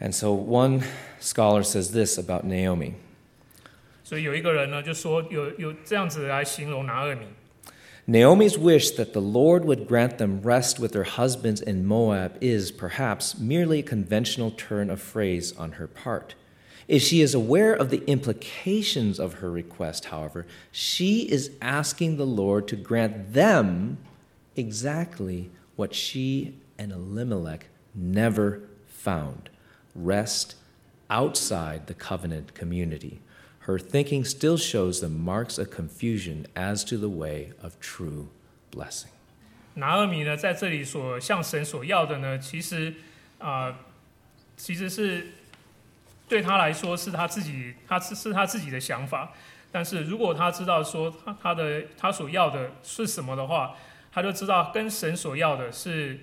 [0.00, 0.82] And so one
[1.20, 2.92] scholar says this about Naomi
[4.04, 7.26] 所以有一个人呢，就说有有这样子来形容拿尔米。
[8.08, 12.70] Naomi's wish that the Lord would grant them rest with their husbands in Moab is,
[12.70, 16.36] perhaps, merely a conventional turn of phrase on her part.
[16.90, 22.26] If she is aware of the implications of her request, however, she is asking the
[22.26, 23.98] Lord to grant them
[24.54, 29.50] exactly what she and Elimelech never found
[29.94, 30.54] rest
[31.10, 33.20] outside the covenant community.
[33.60, 38.28] Her thinking still shows the marks of confusion as to the way of true
[38.70, 39.10] blessing.
[39.74, 42.94] 拿尔米呢，在这里所向神所要的呢，其实
[43.38, 43.76] 啊、呃
[44.56, 45.26] 其实是
[46.31, 49.33] 对他来说是他自己，他是是他自己的想法。
[49.69, 53.75] 但是如果他知道说他他的他所要的是什么的话，
[54.13, 56.17] 他就知道跟神所要的是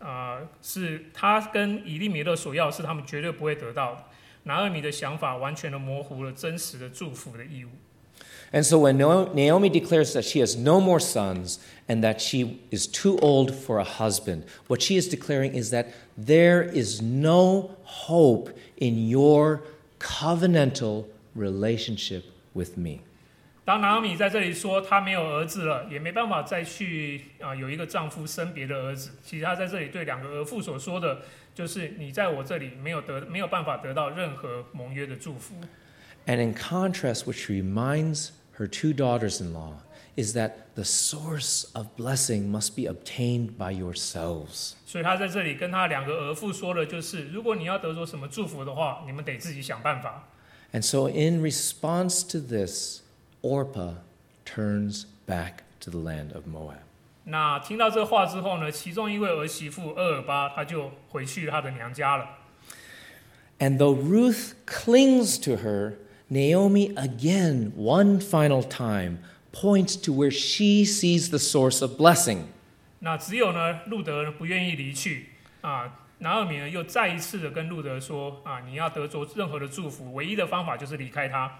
[0.00, 4.04] 啊、是他跟以利米勒所要的是他们绝对不会得到的。
[4.42, 7.70] 拿二米的想法完全的模糊了真实的祝福的义务。
[8.53, 12.87] And so when No- Naomi declares that she has no more sons and that she is
[12.87, 18.49] too old for a husband, what she is declaring is that there is no hope
[18.77, 19.61] in your
[19.99, 21.05] covenantal
[21.35, 23.01] relationship with me.
[23.65, 29.11] 当拿俄米在这里说她没有儿子了，也没办法再去啊、有一个丈夫生别的儿子。
[29.23, 31.21] 其实她在这里对两个儿妇所说的，
[31.53, 35.53] 就是你在我这里没有得没有办法得到任何盟约的祝福。
[36.25, 39.73] And in contrast, what she reminds her two daughters in law
[40.15, 44.73] is that the source of blessing must be obtained by yourselves.
[44.85, 50.27] 所以她在这里跟她两个儿妇说的就是，如果你要得着什么祝福的话，你们得自己想办法。
[50.71, 53.01] And so, in response to this,
[53.41, 53.95] Orpah
[54.45, 56.79] turns back to the land of Moab.
[57.23, 62.27] 那听到这话之后呢，其中一位儿媳妇厄尔巴，她就回去她的娘家了。
[63.59, 65.93] And though Ruth clings to her,
[66.29, 69.19] Naomi again, one final time,
[69.51, 72.43] points to where she sees the source of blessing.
[72.99, 75.29] 那只有呢，路德呢不愿意离去
[75.61, 75.99] 啊。
[76.19, 81.59] 拿尔米呢又再一次的跟路德说啊，你要得着任何的祝福，唯一的方法就是离开他。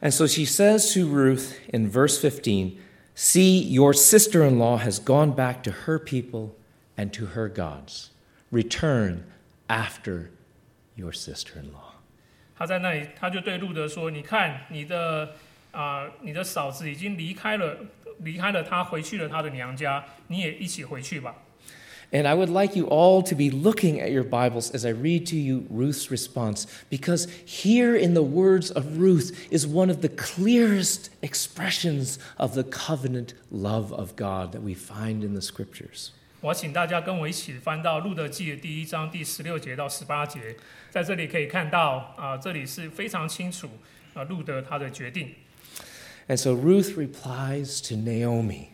[0.00, 2.78] And so she says to Ruth in verse 15
[3.14, 6.50] See, your sister in law has gone back to her people
[6.96, 8.10] and to her gods.
[8.52, 9.24] Return
[9.68, 10.30] after
[10.94, 11.81] your sister in law.
[12.62, 15.30] 他在那里，他就对路德说：“你看，你的
[15.70, 17.76] 啊、你的嫂子已经离开了，
[18.20, 21.34] 离开了她，回去了她的娘家，你也一起回去吧。”
[22.10, 25.26] And I would like you all to be looking at your Bibles as I read
[25.26, 30.08] to you Ruth's response, because here in the words of Ruth is one of the
[30.08, 36.12] clearest expressions of the covenant love of God that we find in the scriptures.
[36.43, 40.53] 我请大家跟我一起翻到《路得记》的第一章第十六节到十八节，
[40.89, 43.65] 在这里可以看到啊、呃，这里是非常清楚
[44.13, 45.33] 啊、呃，路德他的决定。
[46.27, 48.71] And so Ruth replies to Naomi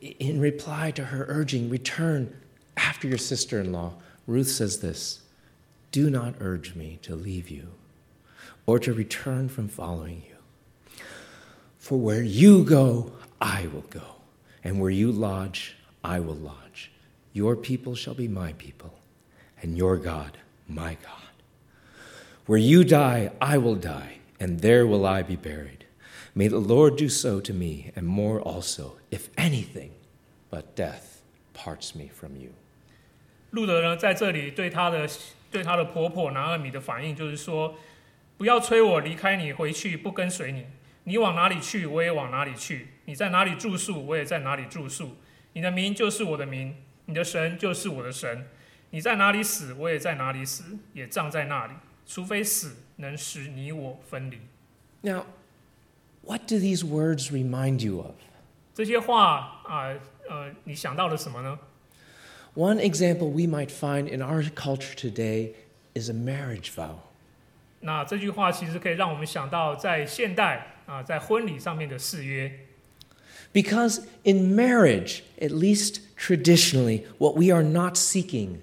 [0.00, 2.28] in reply to her urging, return
[2.76, 3.96] after your sister in law.
[4.26, 5.18] Ruth says this
[5.92, 7.74] Do not urge me to leave you
[8.64, 10.36] or to return from following you.
[11.78, 14.22] For where you go, I will go,
[14.64, 16.91] and where you lodge, I will lodge.
[17.33, 18.93] Your people shall be my people,
[19.61, 21.31] and your God, my God.
[22.45, 25.85] Where you die, I will die, and there will I be buried.
[26.35, 29.91] May the Lord do so to me, and more also, if anything
[30.49, 31.21] but death
[31.53, 32.49] parts me from you.
[33.51, 35.07] 路德呢，在这里对她的
[35.51, 37.75] 对她的婆婆拿尔米的反应就是说，
[38.37, 40.65] 不要催我离开你，回去不跟随你。
[41.05, 45.15] 你往哪里去，我也往哪里去；你在哪里住宿，我也在哪里住宿。
[45.58, 46.72] 你的名就是我的名，
[47.06, 48.46] 你的神就是我的神。
[48.90, 51.72] 你在哪里死，我也在哪里死，也葬在那里。
[52.06, 54.38] 除非死能使你我分离。
[55.00, 55.24] Now,
[56.22, 58.14] what do these words remind you of?
[58.72, 59.88] 这些话啊、
[60.28, 61.58] 呃，你想到了什么呢
[62.54, 65.54] ？One example we might find in our culture today
[65.94, 66.98] is a marriage vow.
[67.80, 72.60] 那这句话其实可以让我们想到，在现代啊、在婚礼上面的誓约。
[73.53, 78.61] Because in marriage, at least traditionally, what we are not seeking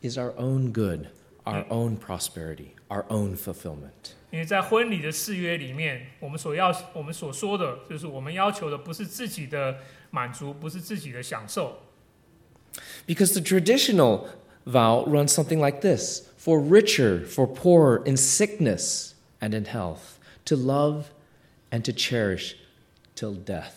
[0.00, 1.08] is our own good,
[1.44, 4.14] our own prosperity, our own fulfillment.
[4.30, 9.76] 因为在婚礼的誓约里面，我们所要、我们所说的，就是我们要求的不是自己的
[10.10, 11.82] 满足，不是自己的享受。
[13.06, 14.28] Because the traditional
[14.64, 20.56] vow runs something like this for richer, for poorer, in sickness and in health, to
[20.56, 21.10] love
[21.70, 22.54] and to cherish
[23.14, 23.74] till death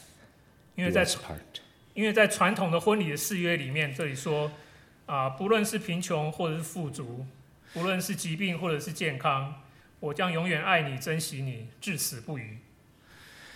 [0.80, 1.62] 因为 do 在 us part.
[1.94, 4.52] 因为在传统的婚礼的誓约里面，这里说
[5.06, 7.26] 啊、不论是贫穷或者是富足，
[7.74, 9.62] 不论是疾病或者是健康，
[10.00, 12.58] 我将永远爱你、珍惜你，至死不渝。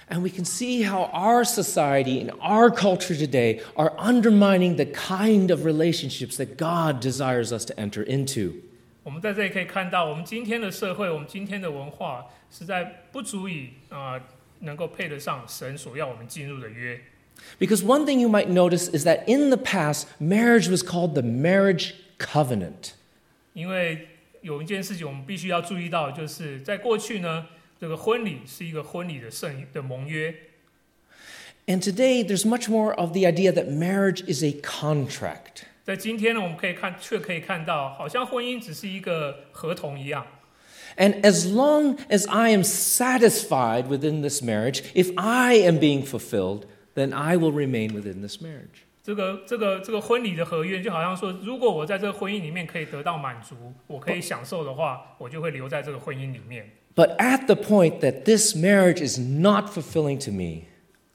[0.10, 5.52] And we can see how our society and our culture today are undermining the kind
[5.52, 8.54] of relationships that God desires us to enter into.
[9.04, 14.20] 我们在这里可以看到，我们今天的社会，我们今天的文化，实在不足以啊、
[14.60, 17.00] 能够配得上神所要我们进入的约。
[17.60, 21.22] Because one thing you might notice is that in the past, marriage was called the
[21.22, 22.94] marriage covenant.
[23.54, 24.08] 因为
[24.42, 27.48] 有一件事情我们必须要注意到，就是在过去呢，
[27.80, 30.34] 这个婚礼是一个婚礼的圣的盟约，
[31.68, 35.65] And today, there's much more of the idea that marriage is a contract.
[35.84, 40.26] 在今天呢，我们可以看，却可以看到，好像婚姻只是一个合同一样。
[40.98, 46.63] And as long as I am satisfied within this marriage, if I am being fulfilled,
[46.96, 48.84] then I will remain within this marriage.
[49.02, 53.56] 这个这个这个婚礼的合约，就好像说，如果我在这个婚姻里面可以得到满足，
[53.88, 56.70] 我可以享受的话，我就会留在这个婚姻里面。
[56.96, 60.65] But at the point that this marriage is not fulfilling to me,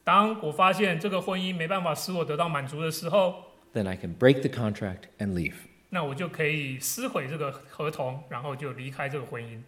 [0.02, 3.34] 当我发现这个婚姻没办法使我得到满足的时候，
[3.74, 5.54] then I can break the contract and leave.
[5.90, 9.60] 那我就可以撕毁这个合同，然后就离开这个婚姻。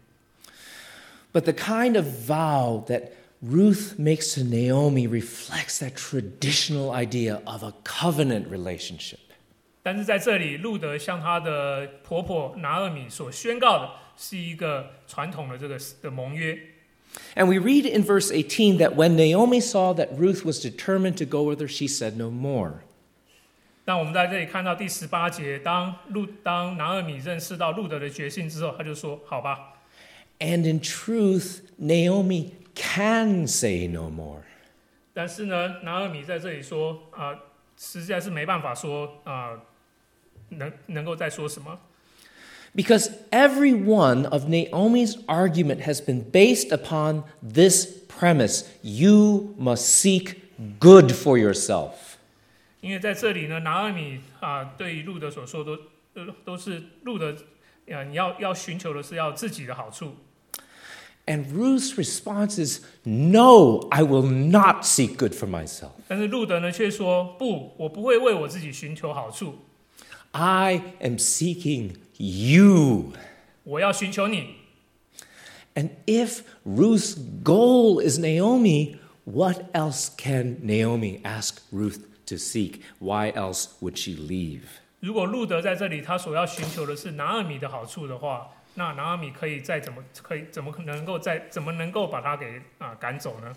[1.33, 3.11] But the kind of vow that
[3.43, 9.19] Ruth makes to Naomi reflects that traditional idea of a covenant relationship.
[9.83, 16.59] 但是在这里，路德向她的婆婆拿厄米所宣告的是一个传统的这个的盟约。
[17.35, 21.25] And we read in verse 18 that when Naomi saw that Ruth was determined to
[21.25, 22.81] go with her, she said no more.
[23.85, 29.75] 那我们在这里看到第十八节，当路当拿厄米认识到路德的决心之后，他就说：“好吧。
[30.41, 37.39] And in truth, Naomi can say no more. ” 但是呢，拿尔米在这里说啊、
[37.79, 39.61] 实在是没办法说啊、
[40.51, 41.79] 能能够再说什么。
[42.75, 50.37] Because every one of Naomi's argument has been based upon this premise you must seek
[50.79, 51.95] good for yourself.
[52.83, 55.77] 因为在这里呢，拿尔米啊、对于路德所说都
[56.13, 57.35] 都都是路德，
[57.91, 60.17] 啊，你要要寻求的是要自己的好处。
[61.27, 65.91] And Ruth's response is, No, I will not seek good for myself.
[66.07, 69.59] 但是路德呢却说不，我不会为我自己寻求好处，
[70.31, 73.13] I am seeking you.
[73.65, 74.55] 我要寻求你。
[75.75, 82.83] And if Ruth's goal is Naomi, what else can Naomi ask Ruth to seek?
[83.01, 84.63] Why else would she leave?
[85.01, 93.54] 如果路德在这里他所要寻求的是拿尔米的好处的话， 那拿阿米可以再怎么可以怎么可能够再怎么能够把他给啊、赶走呢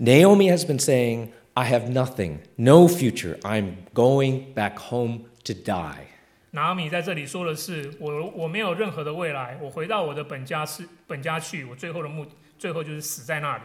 [0.00, 3.38] ？Naomi has been saying, I have nothing, no future.
[3.40, 6.06] I'm going back home to die.
[6.52, 12.26] 拿阿米在这里说的是我我没有任何的未来，我回到我的本家是本家去，我最后的目
[12.58, 13.62] 最后就是死在那里。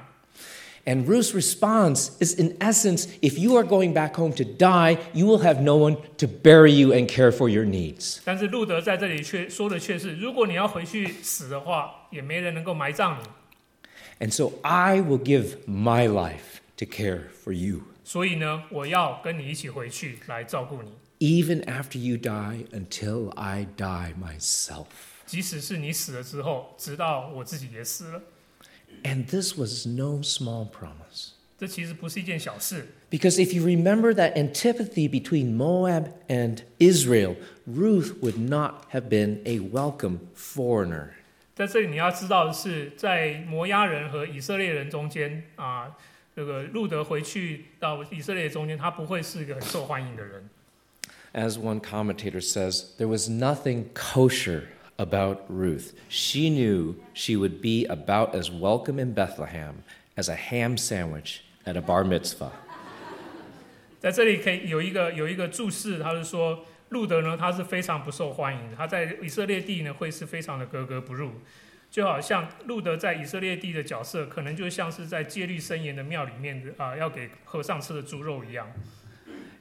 [0.85, 5.27] And Ruth's response is, in essence, if you are going back home to die, you
[5.27, 8.21] will have no one to bury you and care for your needs.
[8.25, 14.27] 但是路德在这里却说的却是，如果你要回去死的话，也没人能够埋葬你。
[14.27, 17.83] And so I will give my life to care for you.
[18.03, 24.87] 所以呢，我要跟你一起回去来照顾你， even after you die, until I die myself.
[25.27, 28.23] 即使是你死了之后，直到我自己也死了。
[29.05, 31.31] And this was no small promise.
[31.59, 37.37] 这其实不是一件小事， Because if you remember that antipathy between Moab and Israel,
[37.67, 41.11] Ruth would not have been a welcome foreigner.
[41.57, 45.97] 在这里你要知道的是，在摩押人和以色列人中间啊，
[46.37, 50.49] 这个路德回去到以色列中间，他不会是一个很受欢迎的人。
[51.35, 54.63] As one commentator says, there was nothing kosher
[54.98, 55.94] about Ruth.
[56.10, 59.84] She knew she would be about as welcome in Bethlehem
[60.16, 62.52] as a ham sandwich at a bar mitzvah.
[64.00, 71.32] 在这里可以有一个有一个注释，他是说路德呢，他是非常不受欢迎的，他在以色列地呢会是非常的格格不入，
[71.90, 78.68] 就好像路德在以色列地的角色，可能就像是在戒律森严的庙里面啊、要给和尚吃的猪肉一样。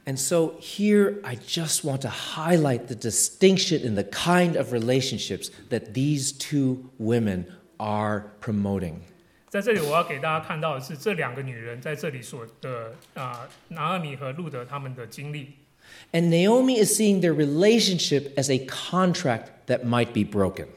[0.06, 5.50] And so here I just want to highlight the distinction in the kind of relationships
[5.70, 7.45] that these two women
[7.78, 9.02] are promoting.
[9.50, 15.56] 在这里，我要给大家看到的是这两个女人在这里所的啊、拿尔米和路德他们的经历。
[16.12, 20.68] And Naomi is seeing their relationship as a contract that might be broken.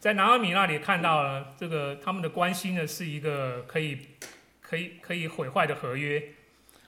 [0.00, 3.98] 在拿尔米那里看到了这个他们的关系呢，是一个可以
[4.60, 6.22] 可以可以毁坏的合约。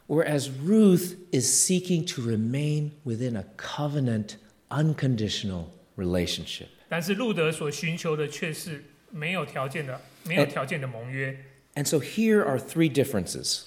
[0.06, 4.36] Whereas Ruth is seeking to remain within a covenant,
[4.70, 5.66] unconditional
[5.96, 6.68] relationship.
[6.88, 11.36] 但是路德所寻求的却是没有条件的、没有条件的盟约。
[11.74, 13.64] And so here are three differences.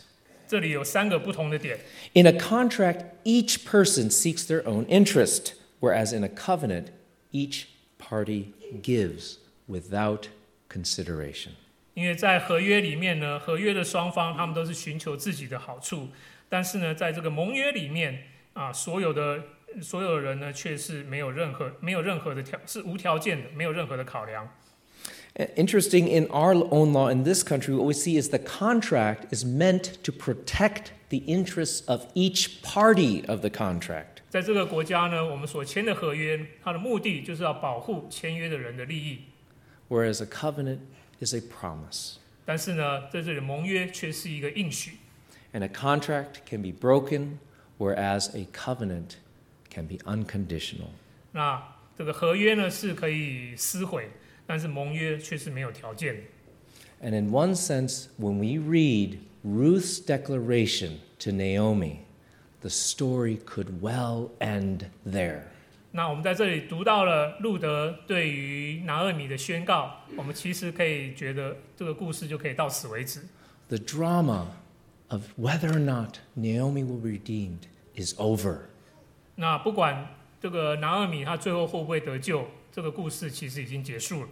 [0.47, 1.79] 这里有三个不同的点。
[2.13, 6.87] In a contract, each person seeks their own interest, whereas in a covenant,
[7.31, 9.37] each party gives
[9.69, 10.27] without
[10.67, 11.53] consideration.
[11.95, 16.09] 因为在合约里面呢，合约的双方他们都是寻求自己的好处，
[16.47, 19.43] 但是呢，在这个盟约里面啊，所有的
[19.81, 24.47] 所有人呢，却是没有任何没有任何的条是无条件的，没有任何的考量。
[25.33, 29.33] Uh, Interesting, in our own law in this country, what we see is the contract
[29.33, 34.21] is meant to protect the interests of each party of the contract.
[34.29, 39.19] 在这个国家呢，我们所签的合约，它的目的就是要保护签约的人的利益。
[39.87, 40.79] whereas a covenant
[41.19, 42.15] is a promise.
[42.45, 44.97] 但是呢，在这里盟约却是一个应许。
[45.53, 47.39] And a contract can be broken,
[47.77, 49.15] whereas a covenant
[49.69, 50.89] can be unconditional.
[51.31, 51.61] 那
[51.97, 54.09] 这个合约呢是可以撕毁，
[54.47, 56.21] 但是盟约却是没有条件的。
[57.03, 62.05] And in one sense, when we read Ruth's declaration to Naomi,
[62.61, 65.43] the story could well end there.
[65.95, 73.21] 那我们在这里读到了路德对于拿厄米的宣告，我们其实可以觉得这个故事就可以到此为止。
[73.67, 74.45] The drama
[75.09, 77.63] of whether or not Naomi will be redeemed
[77.95, 78.59] is over.
[79.35, 84.29] 那不管这个拿厄米他最后会不会得救，这个故事其实已经结束了。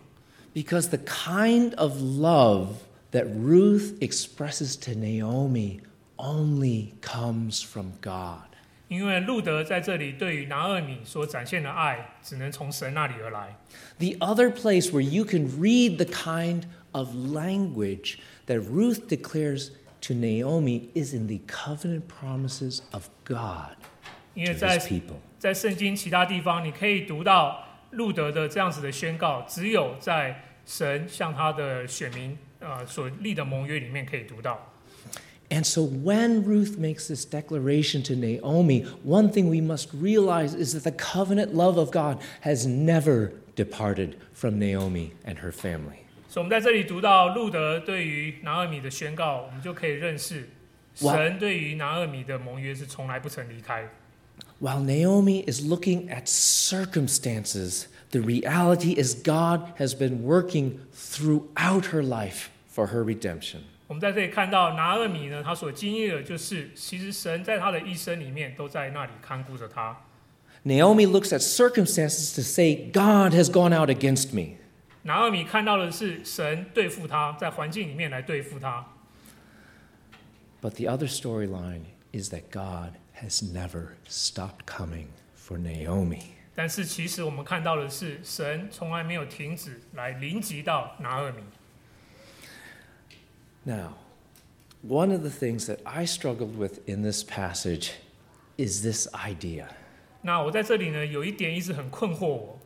[0.54, 2.76] Because the kind of love
[3.12, 5.82] that Ruth expresses to Naomi
[6.16, 8.48] only comes from God.
[8.89, 13.57] 因为路德在这里对于拿厄米所展现的爱，只能从神那里而来。
[13.99, 19.71] The other place where you can read the kind of language that Ruth declares
[20.03, 23.77] to Naomi is in the covenant promises of God
[24.35, 25.17] 因为在 his people.
[25.39, 34.74] 在圣经其他地方，你可以读到路德的这样子的宣告，只有在神向他的选民呃所立的盟约里面可以读到。
[35.52, 40.84] And so when Ruth makes this declaration to Naomi, one thing we must realize is that
[40.84, 46.06] the covenant love of God has never departed from Naomi and her family.
[46.30, 50.48] 所以，我们在这里读到路德对于拿俄米的宣告，我们就可以认识
[51.02, 53.90] 哇神对于拿俄米的盟约是从来不曾离开。
[54.62, 62.04] While Naomi is looking at circumstances, the reality is God has been working throughout her
[62.04, 63.62] life for her redemption.
[63.95, 69.97] 我们在这里看到拿俄米呢，他所经历的就是，其实神在他的一生里面都在那里看顾着他。
[70.65, 74.57] Naomi looks at circumstances to say, God has gone out against me.
[75.03, 78.85] 拿俄米看到的是神对付他，在环境里面来对付他。
[80.61, 85.07] But the other storyline is that God has never stopped coming
[85.39, 86.23] for Naomi.
[86.57, 91.45] 但是其实我们看到的是，神从来没有停止来临及到拿俄米。
[93.66, 93.94] Now,
[94.82, 97.92] one of the things that I struggled with in this passage
[98.58, 99.68] is this idea.
[100.22, 102.60] 那我在这里呢，有一点一直很困惑我，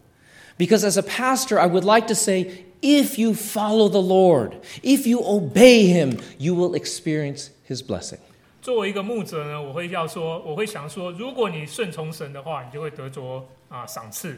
[0.57, 4.53] Because as a pastor, I would like to say, if you follow the Lord,
[4.84, 8.20] if you obey Him, you will experience His blessing.
[8.61, 14.38] 作为一个牧者呢，我会要说，我会想说，如果你顺从神的话，你就会得着啊赏赐。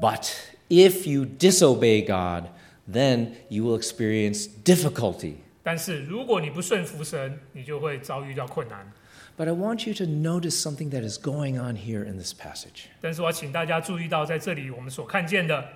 [0.00, 0.30] But
[0.68, 2.50] if you disobey God,
[2.90, 5.36] then you will experience difficulty.
[5.62, 8.92] 但是如果你不顺服神，你就会遭遇到困难。
[9.36, 12.86] But I want you to notice something that is going on here in this passage.
[13.00, 15.70] 但是我要请大家注意到，在这里我们所看见的，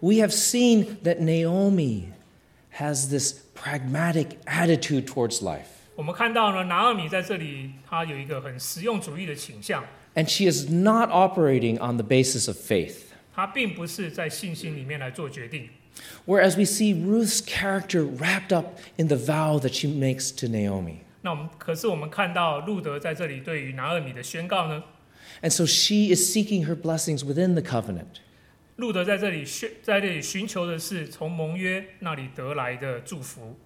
[0.00, 2.12] We have seen that Naomi
[2.78, 5.66] has this pragmatic attitude towards life.
[5.96, 9.84] 我们看到呢，拿俄米在这里他有一个很实用主义的倾向，
[10.14, 12.98] And she is not operating on the basis of faith.
[13.34, 15.68] 他并不是在信心里面来做决定。
[16.26, 20.98] Whereas we see Ruth's character wrapped up in the vow that she makes to Naomi.
[21.22, 24.82] 那我们可是我们看到路德在这里对于拿俄米的宣告呢，
[25.42, 28.20] And so she is seeking her blessings within the covenant.
[28.76, 33.56] 路德在这里宣在这里寻求的是从盟约那里得来的祝福。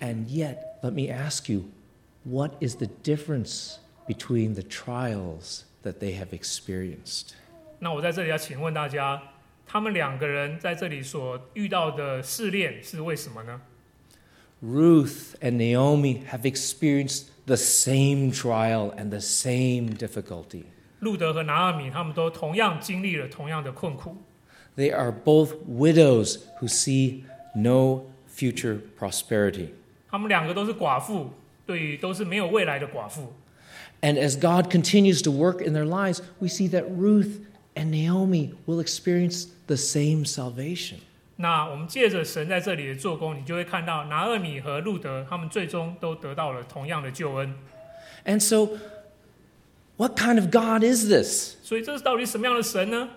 [0.00, 1.66] And yet, let me ask you,
[2.24, 7.34] what is the difference between the trials that they have experienced?
[7.78, 9.22] 那我在这里要请问大家，
[9.66, 13.60] 他们两个人在这里所遇到的试炼是为什么呢？
[14.62, 20.64] Ruth and Naomi have experienced the same trial and the same difficulty.
[21.00, 24.18] 路德和拿俄米他们都同样经历了同样的困苦，
[24.76, 27.24] They are both widows who see
[27.56, 29.70] no future prosperity.
[30.08, 31.30] 他们两个都是寡妇，
[31.66, 33.32] 对于都是没有未来的寡妇。
[34.00, 37.40] And as God continues to work in their lives, we see that Ruth
[37.76, 40.96] and Naomi will experience the same salvation.
[41.36, 47.54] 那我们借着神在这里的做工，你就会看到拿俄米和路德他们最终都得到了同样的救恩。
[48.24, 48.78] And so,
[49.96, 51.56] what kind of God is this?
[51.62, 53.08] 所以这是到底什么样的神呢？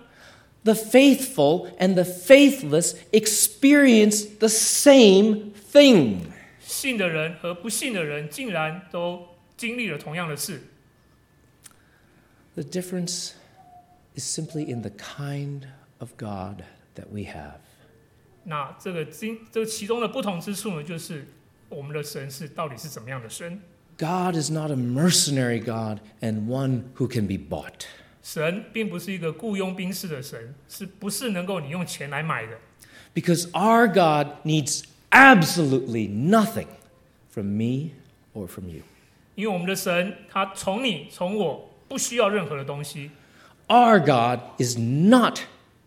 [0.64, 6.22] The faithful and the faithless experience the same thing.
[6.60, 10.62] 信的人和不信的人竟然都经历了同样的事。
[12.54, 13.32] The difference
[14.14, 17.60] is simply in the kind of God that we have.
[18.44, 21.26] 那这个经这个其中的不同之处呢，就是
[21.68, 23.60] 我们的神是到底是怎么样的神？
[23.98, 27.86] God is not a mercenary God and one who can be bought.
[28.22, 32.58] 神并不是一个雇佣兵式的神，是不是能够你用钱来买的？
[33.14, 36.68] Because our God needs absolutely nothing
[37.30, 37.92] from me
[38.34, 38.82] or from you.
[39.34, 43.10] 因为我们的神他从你从我不需要任何的东西。
[43.70, 45.40] Our God is not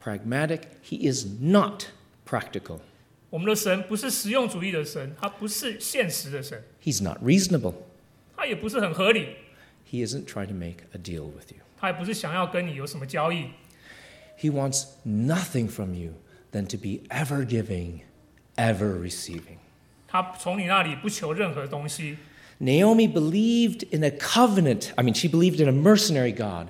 [0.03, 1.85] pragmatic, He is not
[2.25, 2.79] practical,
[3.29, 7.75] 我们的神不是实用主义的神，他不是现实的神， He's not reasonable.
[8.35, 9.35] 他也不是很合理，
[9.89, 11.59] He isn't trying to make a deal with you.
[11.79, 13.45] 他也不是想要跟你有什么交易。
[14.39, 16.13] He wants nothing from you
[16.51, 18.01] than to be ever giving,
[18.55, 19.57] ever receiving.
[20.07, 22.17] 他从你那里不求任何东西。
[22.59, 24.91] Naomi believed in a covenant.
[24.95, 26.69] I mean, she believed in a mercenary God,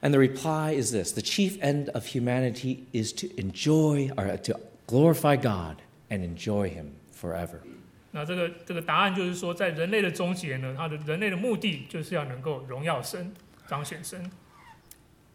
[0.00, 4.60] And the reply is this the chief end of humanity is to enjoy or to
[4.86, 5.76] glorify God
[6.10, 7.60] and enjoy Him forever.
[8.10, 13.32] 那这个这个答案就是说，在人类的终结呢，它的人类的目的就是要能够荣耀神、
[13.66, 14.30] 彰显神。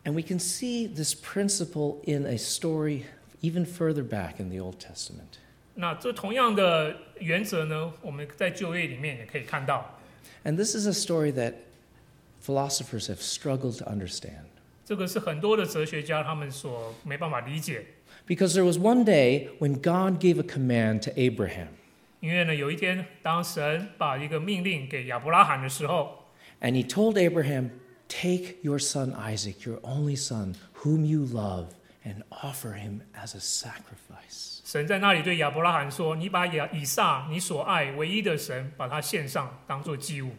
[0.05, 3.03] And we can see this principle in a story
[3.41, 5.39] even further back in the Old Testament.
[5.75, 9.99] 那这同样的原则呢，我们在就业里面也可以看到。
[10.43, 11.55] And this is a story that
[12.41, 14.45] philosophers have struggled to understand.
[14.85, 17.85] 这个是很多的哲学家他们所没办法理解，
[18.27, 21.67] Because there was one day when God gave a command to Abraham,
[22.19, 26.25] 因为呢，有一天当神把一个命令给亚伯拉罕的时候，
[26.61, 27.69] and he told Abraham,
[28.07, 31.67] Take your son Isaac, your only son, whom you love,
[32.03, 34.61] and offer him as a sacrifice.
[34.65, 40.31] 神在那里对亚伯拉罕说：“你把亚以撒你所爱唯一的神，把他献上，当做祭物。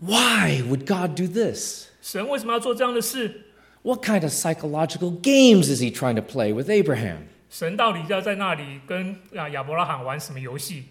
[0.00, 1.88] Why would God do this?
[2.00, 3.41] 神为什么要做这样的事？
[3.82, 7.28] What kind of psychological games is he trying to play with Abraham?
[7.48, 10.84] 神到底要在那里跟啊亚伯拉罕玩什么游戏？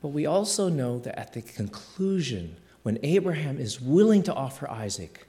[0.00, 5.26] But we also know that at the conclusion, when Abraham is willing to offer Isaac,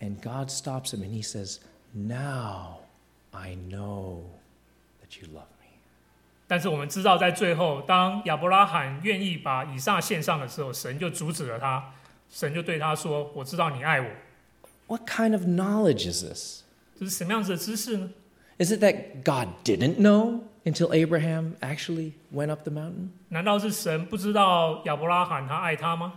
[0.00, 1.58] and God stops him and he says,
[1.92, 2.78] Now
[3.32, 4.22] I know
[5.02, 5.78] that you love me.
[6.46, 11.92] 但是我们知道，在最后，当亚伯拉罕愿意把以撒献上的时候，神就阻止了他。
[12.30, 14.06] 神就对他说：“我知道你爱我。
[14.88, 16.62] What kind of knowledge is this?
[16.98, 18.10] ”这是什么样子的知识呢？
[18.58, 23.08] Is it that God didn't know until Abraham actually went up the mountain?
[23.30, 26.14] 难道是神不知道亚伯拉罕他爱他吗？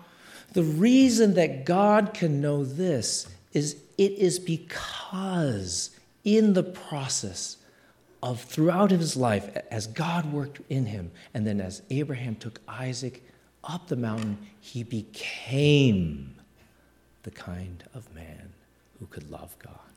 [0.54, 5.90] The reason that God can know this is it is because
[6.24, 7.56] in the process
[8.22, 13.22] of throughout his life, as God worked in him, and then as Abraham took Isaac
[13.64, 16.36] up the mountain, he became
[17.24, 18.51] the kind of man
[19.03, 19.91] who could love God.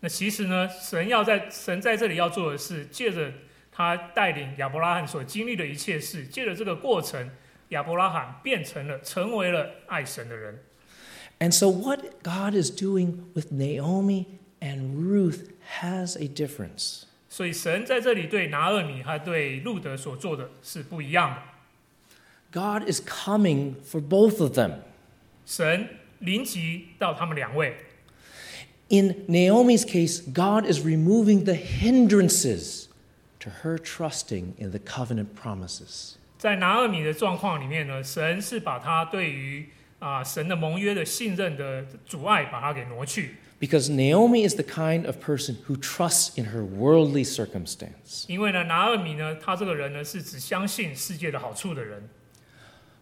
[0.00, 3.32] 那其实呢，神要在神在这里要做的是，借着
[3.72, 7.30] 他带领亚伯拉罕所经历的一切事，借着这个过程，
[7.70, 10.62] 亚伯拉罕变成了成为了爱神的人。
[11.38, 14.26] And so, what God is doing with Naomi
[14.60, 17.02] and Ruth has a difference.
[17.28, 21.42] 所以神在这里对拿厄米和对路德所做的是不一样的。
[22.52, 24.78] God is coming for both of them.
[25.44, 25.88] 神
[26.20, 27.76] 临及到他们两位，
[28.89, 32.87] In Naomi's case, God is removing the hindrances
[33.39, 36.15] to her trusting in the covenant promises.
[36.37, 43.35] 在拿俄米的状况里面呢，神是把他对于啊、神的盟约的信任的阻碍，把它给挪去。
[43.59, 48.25] Because Naomi is the kind of person who trusts in her worldly circumstance.
[48.27, 52.09] 因为呢，拿俄米呢，他这个人呢是只相信世界的好处的人。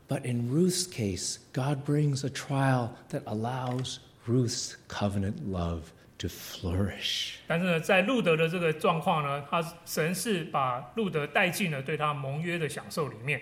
[0.10, 7.36] But in Ruth's case, God brings a trial that allows Ruth's covenant love to flourish.
[7.47, 13.41] 但是呢，在路德的这个状况呢，他神是把路德带进了对他盟约的享受里面。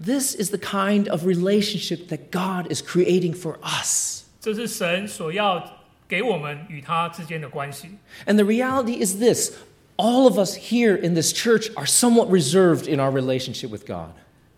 [0.00, 4.24] This is the kind of relationship that God is creating for us.
[4.40, 7.88] 这是神所要给我们与他之间的关系。
[8.26, 9.52] And the reality is this
[9.96, 14.10] all of us here in this church are somewhat reserved in our relationship with God.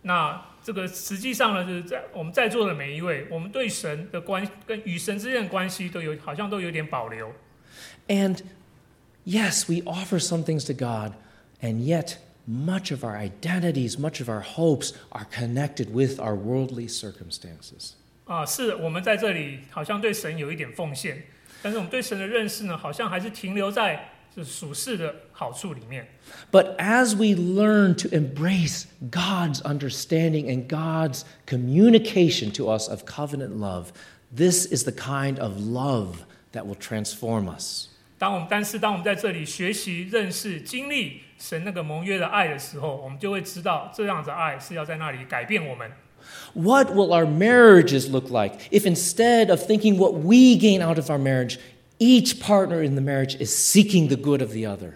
[0.02, 7.33] 那 这个实际上呢，就是在我们在座的每一位，我们对神的关跟与神之间的关系都有好像都有点保留。
[8.07, 8.37] And
[9.25, 11.13] yes, we offer some things to God,
[11.61, 16.87] and yet much of our identities, much of our hopes are connected with our worldly
[16.87, 17.93] circumstances.
[18.25, 21.23] 啊，是我们在这里好像对神有一点奉献，
[21.63, 24.10] 但是我们对神的认识呢，好像还是停留在。
[26.50, 33.92] But as we learn to embrace God's understanding and God's communication to us of covenant love,
[34.30, 37.88] this is the kind of love that will transform us.
[38.18, 45.90] 当我们但是当我们在这里学习、认识、经历神那个盟约的爱的时候，我们就会知道这样子的爱是要在那里改变我们。
[46.54, 51.10] What will our marriages look like if instead of thinking what we gain out of
[51.10, 51.58] our marriage,
[52.00, 54.92] each partner in the marriage is seeking the good of the other?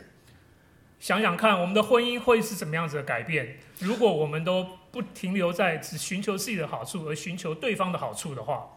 [1.00, 3.56] 想想看，我们的婚姻会是怎么样子的改变？
[3.78, 8.68] 如果我们都不停留在只寻求自己的好处，而寻求对方的好处的话，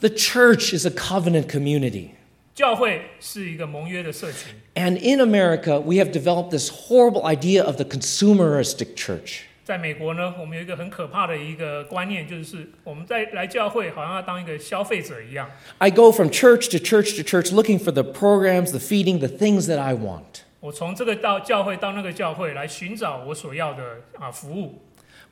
[0.00, 2.10] The church is a covenant community.
[2.54, 4.52] 教会是一个盟约的社群。
[4.74, 9.44] And in America, we have developed this horrible idea of the consumeristic church.
[9.64, 15.48] 在美国呢，我们有一个很可怕的一个观念，就是我们在来教会好像要当一个消费者一样。
[15.78, 19.28] I go from church to church to church looking for the programs, the feeding, the
[19.28, 20.42] things that I want.
[20.58, 23.82] 我从这个到教会到那个教会来寻找我所要的
[24.18, 24.80] 啊服务，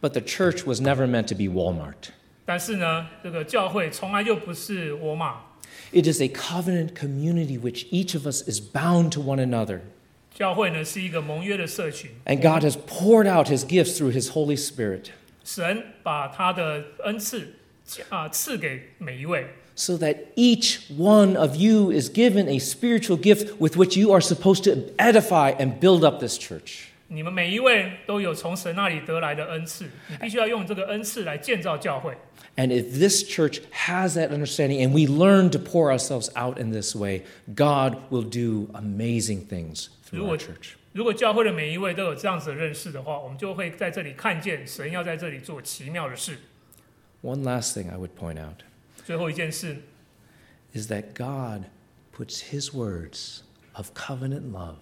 [0.00, 2.10] But the church was never meant to be Walmart.
[2.44, 5.40] 但是呢，这个教会从来就不是我马，
[5.92, 9.80] It is a covenant community which each of us is bound to one another.
[10.34, 12.10] 教会呢是一个盟约的社群。
[12.26, 15.06] And God has poured out his gifts through his Holy Spirit
[15.44, 17.54] 神把他的恩赐
[18.10, 24.20] 啊、赐给每一位， so that each one of you is given a spiritual gift with which you are
[24.20, 26.88] supposed to edify and build up this church.
[27.08, 32.12] 你们每一位都有从神那里得来的恩赐，你必须要用这个恩赐来建造教会。
[32.56, 36.72] And if this church has that understanding and we learn to pour ourselves out in
[36.72, 37.22] this way,
[37.54, 40.40] God will do amazing things through our Lord.
[40.40, 40.76] church.
[40.92, 46.38] 如果教会的每一位都有这样子的认识的话，我们就会在这里看见神要在这里做奇妙的事。
[47.22, 48.62] One last thing I would point out
[49.04, 49.76] 最后一件事，
[50.74, 51.66] is that God
[52.12, 53.42] puts his words
[53.74, 54.78] of covenant love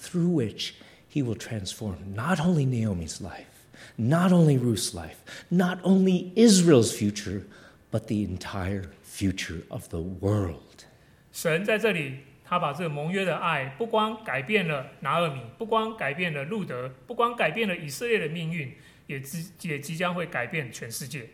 [0.00, 0.72] through which
[1.08, 3.51] he will transform not only Naomi's life,
[3.96, 5.16] not only Ruth's life,
[5.50, 7.42] not only Israel's future,
[7.90, 10.84] but the entire future of the world.
[11.32, 18.72] 神在这里，他把这个盟约的爱，不光改变了拿尔米，不光改变了路德，不光改变了以色列的命运，
[19.06, 21.28] 也即也即将会改变全世界。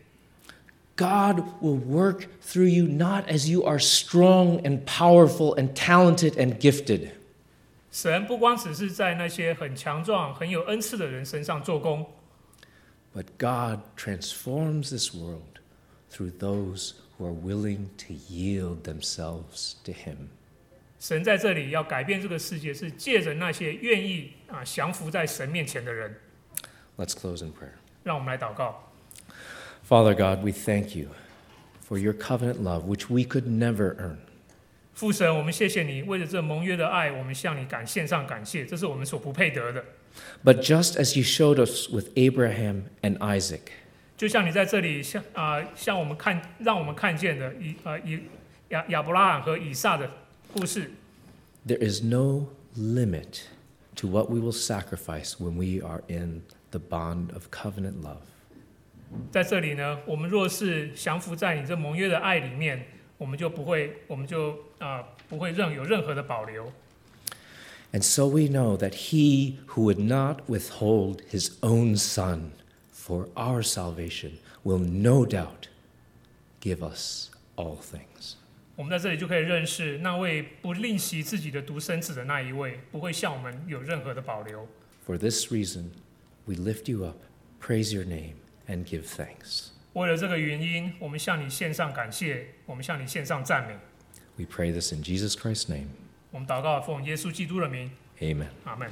[0.97, 6.59] God will work through you not as you are strong and powerful and talented and
[6.59, 7.09] gifted,
[7.91, 12.07] 神不光只是在那些很强壮、很有恩赐的人身上做工，
[13.14, 15.61] but God transforms this world
[16.11, 20.28] through those who are willing to yield themselves to him.
[20.99, 26.14] 神在这里要改变这个世界，是借着那些愿意啊降服在神面前的人。
[26.97, 27.74] Let's close in prayer.
[28.03, 28.93] 让我们来祷告。
[29.87, 31.09] Father God, we thank you
[31.87, 34.16] for your covenant love, which we could never earn.
[34.95, 39.85] 父神，我们谢谢你，为了这盟约的爱，我们向你感献上感谢，这是我们所不配得的。
[40.45, 43.72] But just as you showed us with Abraham and Isaac,
[44.16, 48.20] 就像你在这里向啊、向我们看，让我们看见的以呃以
[48.68, 50.09] 亚亚伯拉罕和以撒的
[50.53, 50.91] 故事，
[51.66, 53.43] there is no limit
[53.97, 58.22] to what we will sacrifice when we are in the bond of covenant love.
[59.30, 66.72] 在这里呢，我们若是降服在你这盟约的爱里面，我们就不会，我们就啊、不会任有任何的保留。
[67.93, 72.53] And so we know that he who would not withhold his own son
[72.91, 75.68] for our salvation will no doubt
[76.61, 78.35] give us all things.
[78.76, 84.66] 我们在这里就可以认识那位不吝惜自己的独生子的那一位，不会向我们有任何的保留。
[85.07, 85.91] For this reason,
[86.47, 87.18] we lift you up,
[87.61, 88.35] praise your name,
[88.66, 89.68] and give thanks.
[89.93, 93.78] 为了这个原因，我们向你献上感谢，我们向你献上赞美。
[94.37, 95.91] We pray this in Jesus Christ's name.
[96.32, 98.47] 我们祷告，奉耶稣基督的名，Amen.
[98.65, 98.89] 阿门。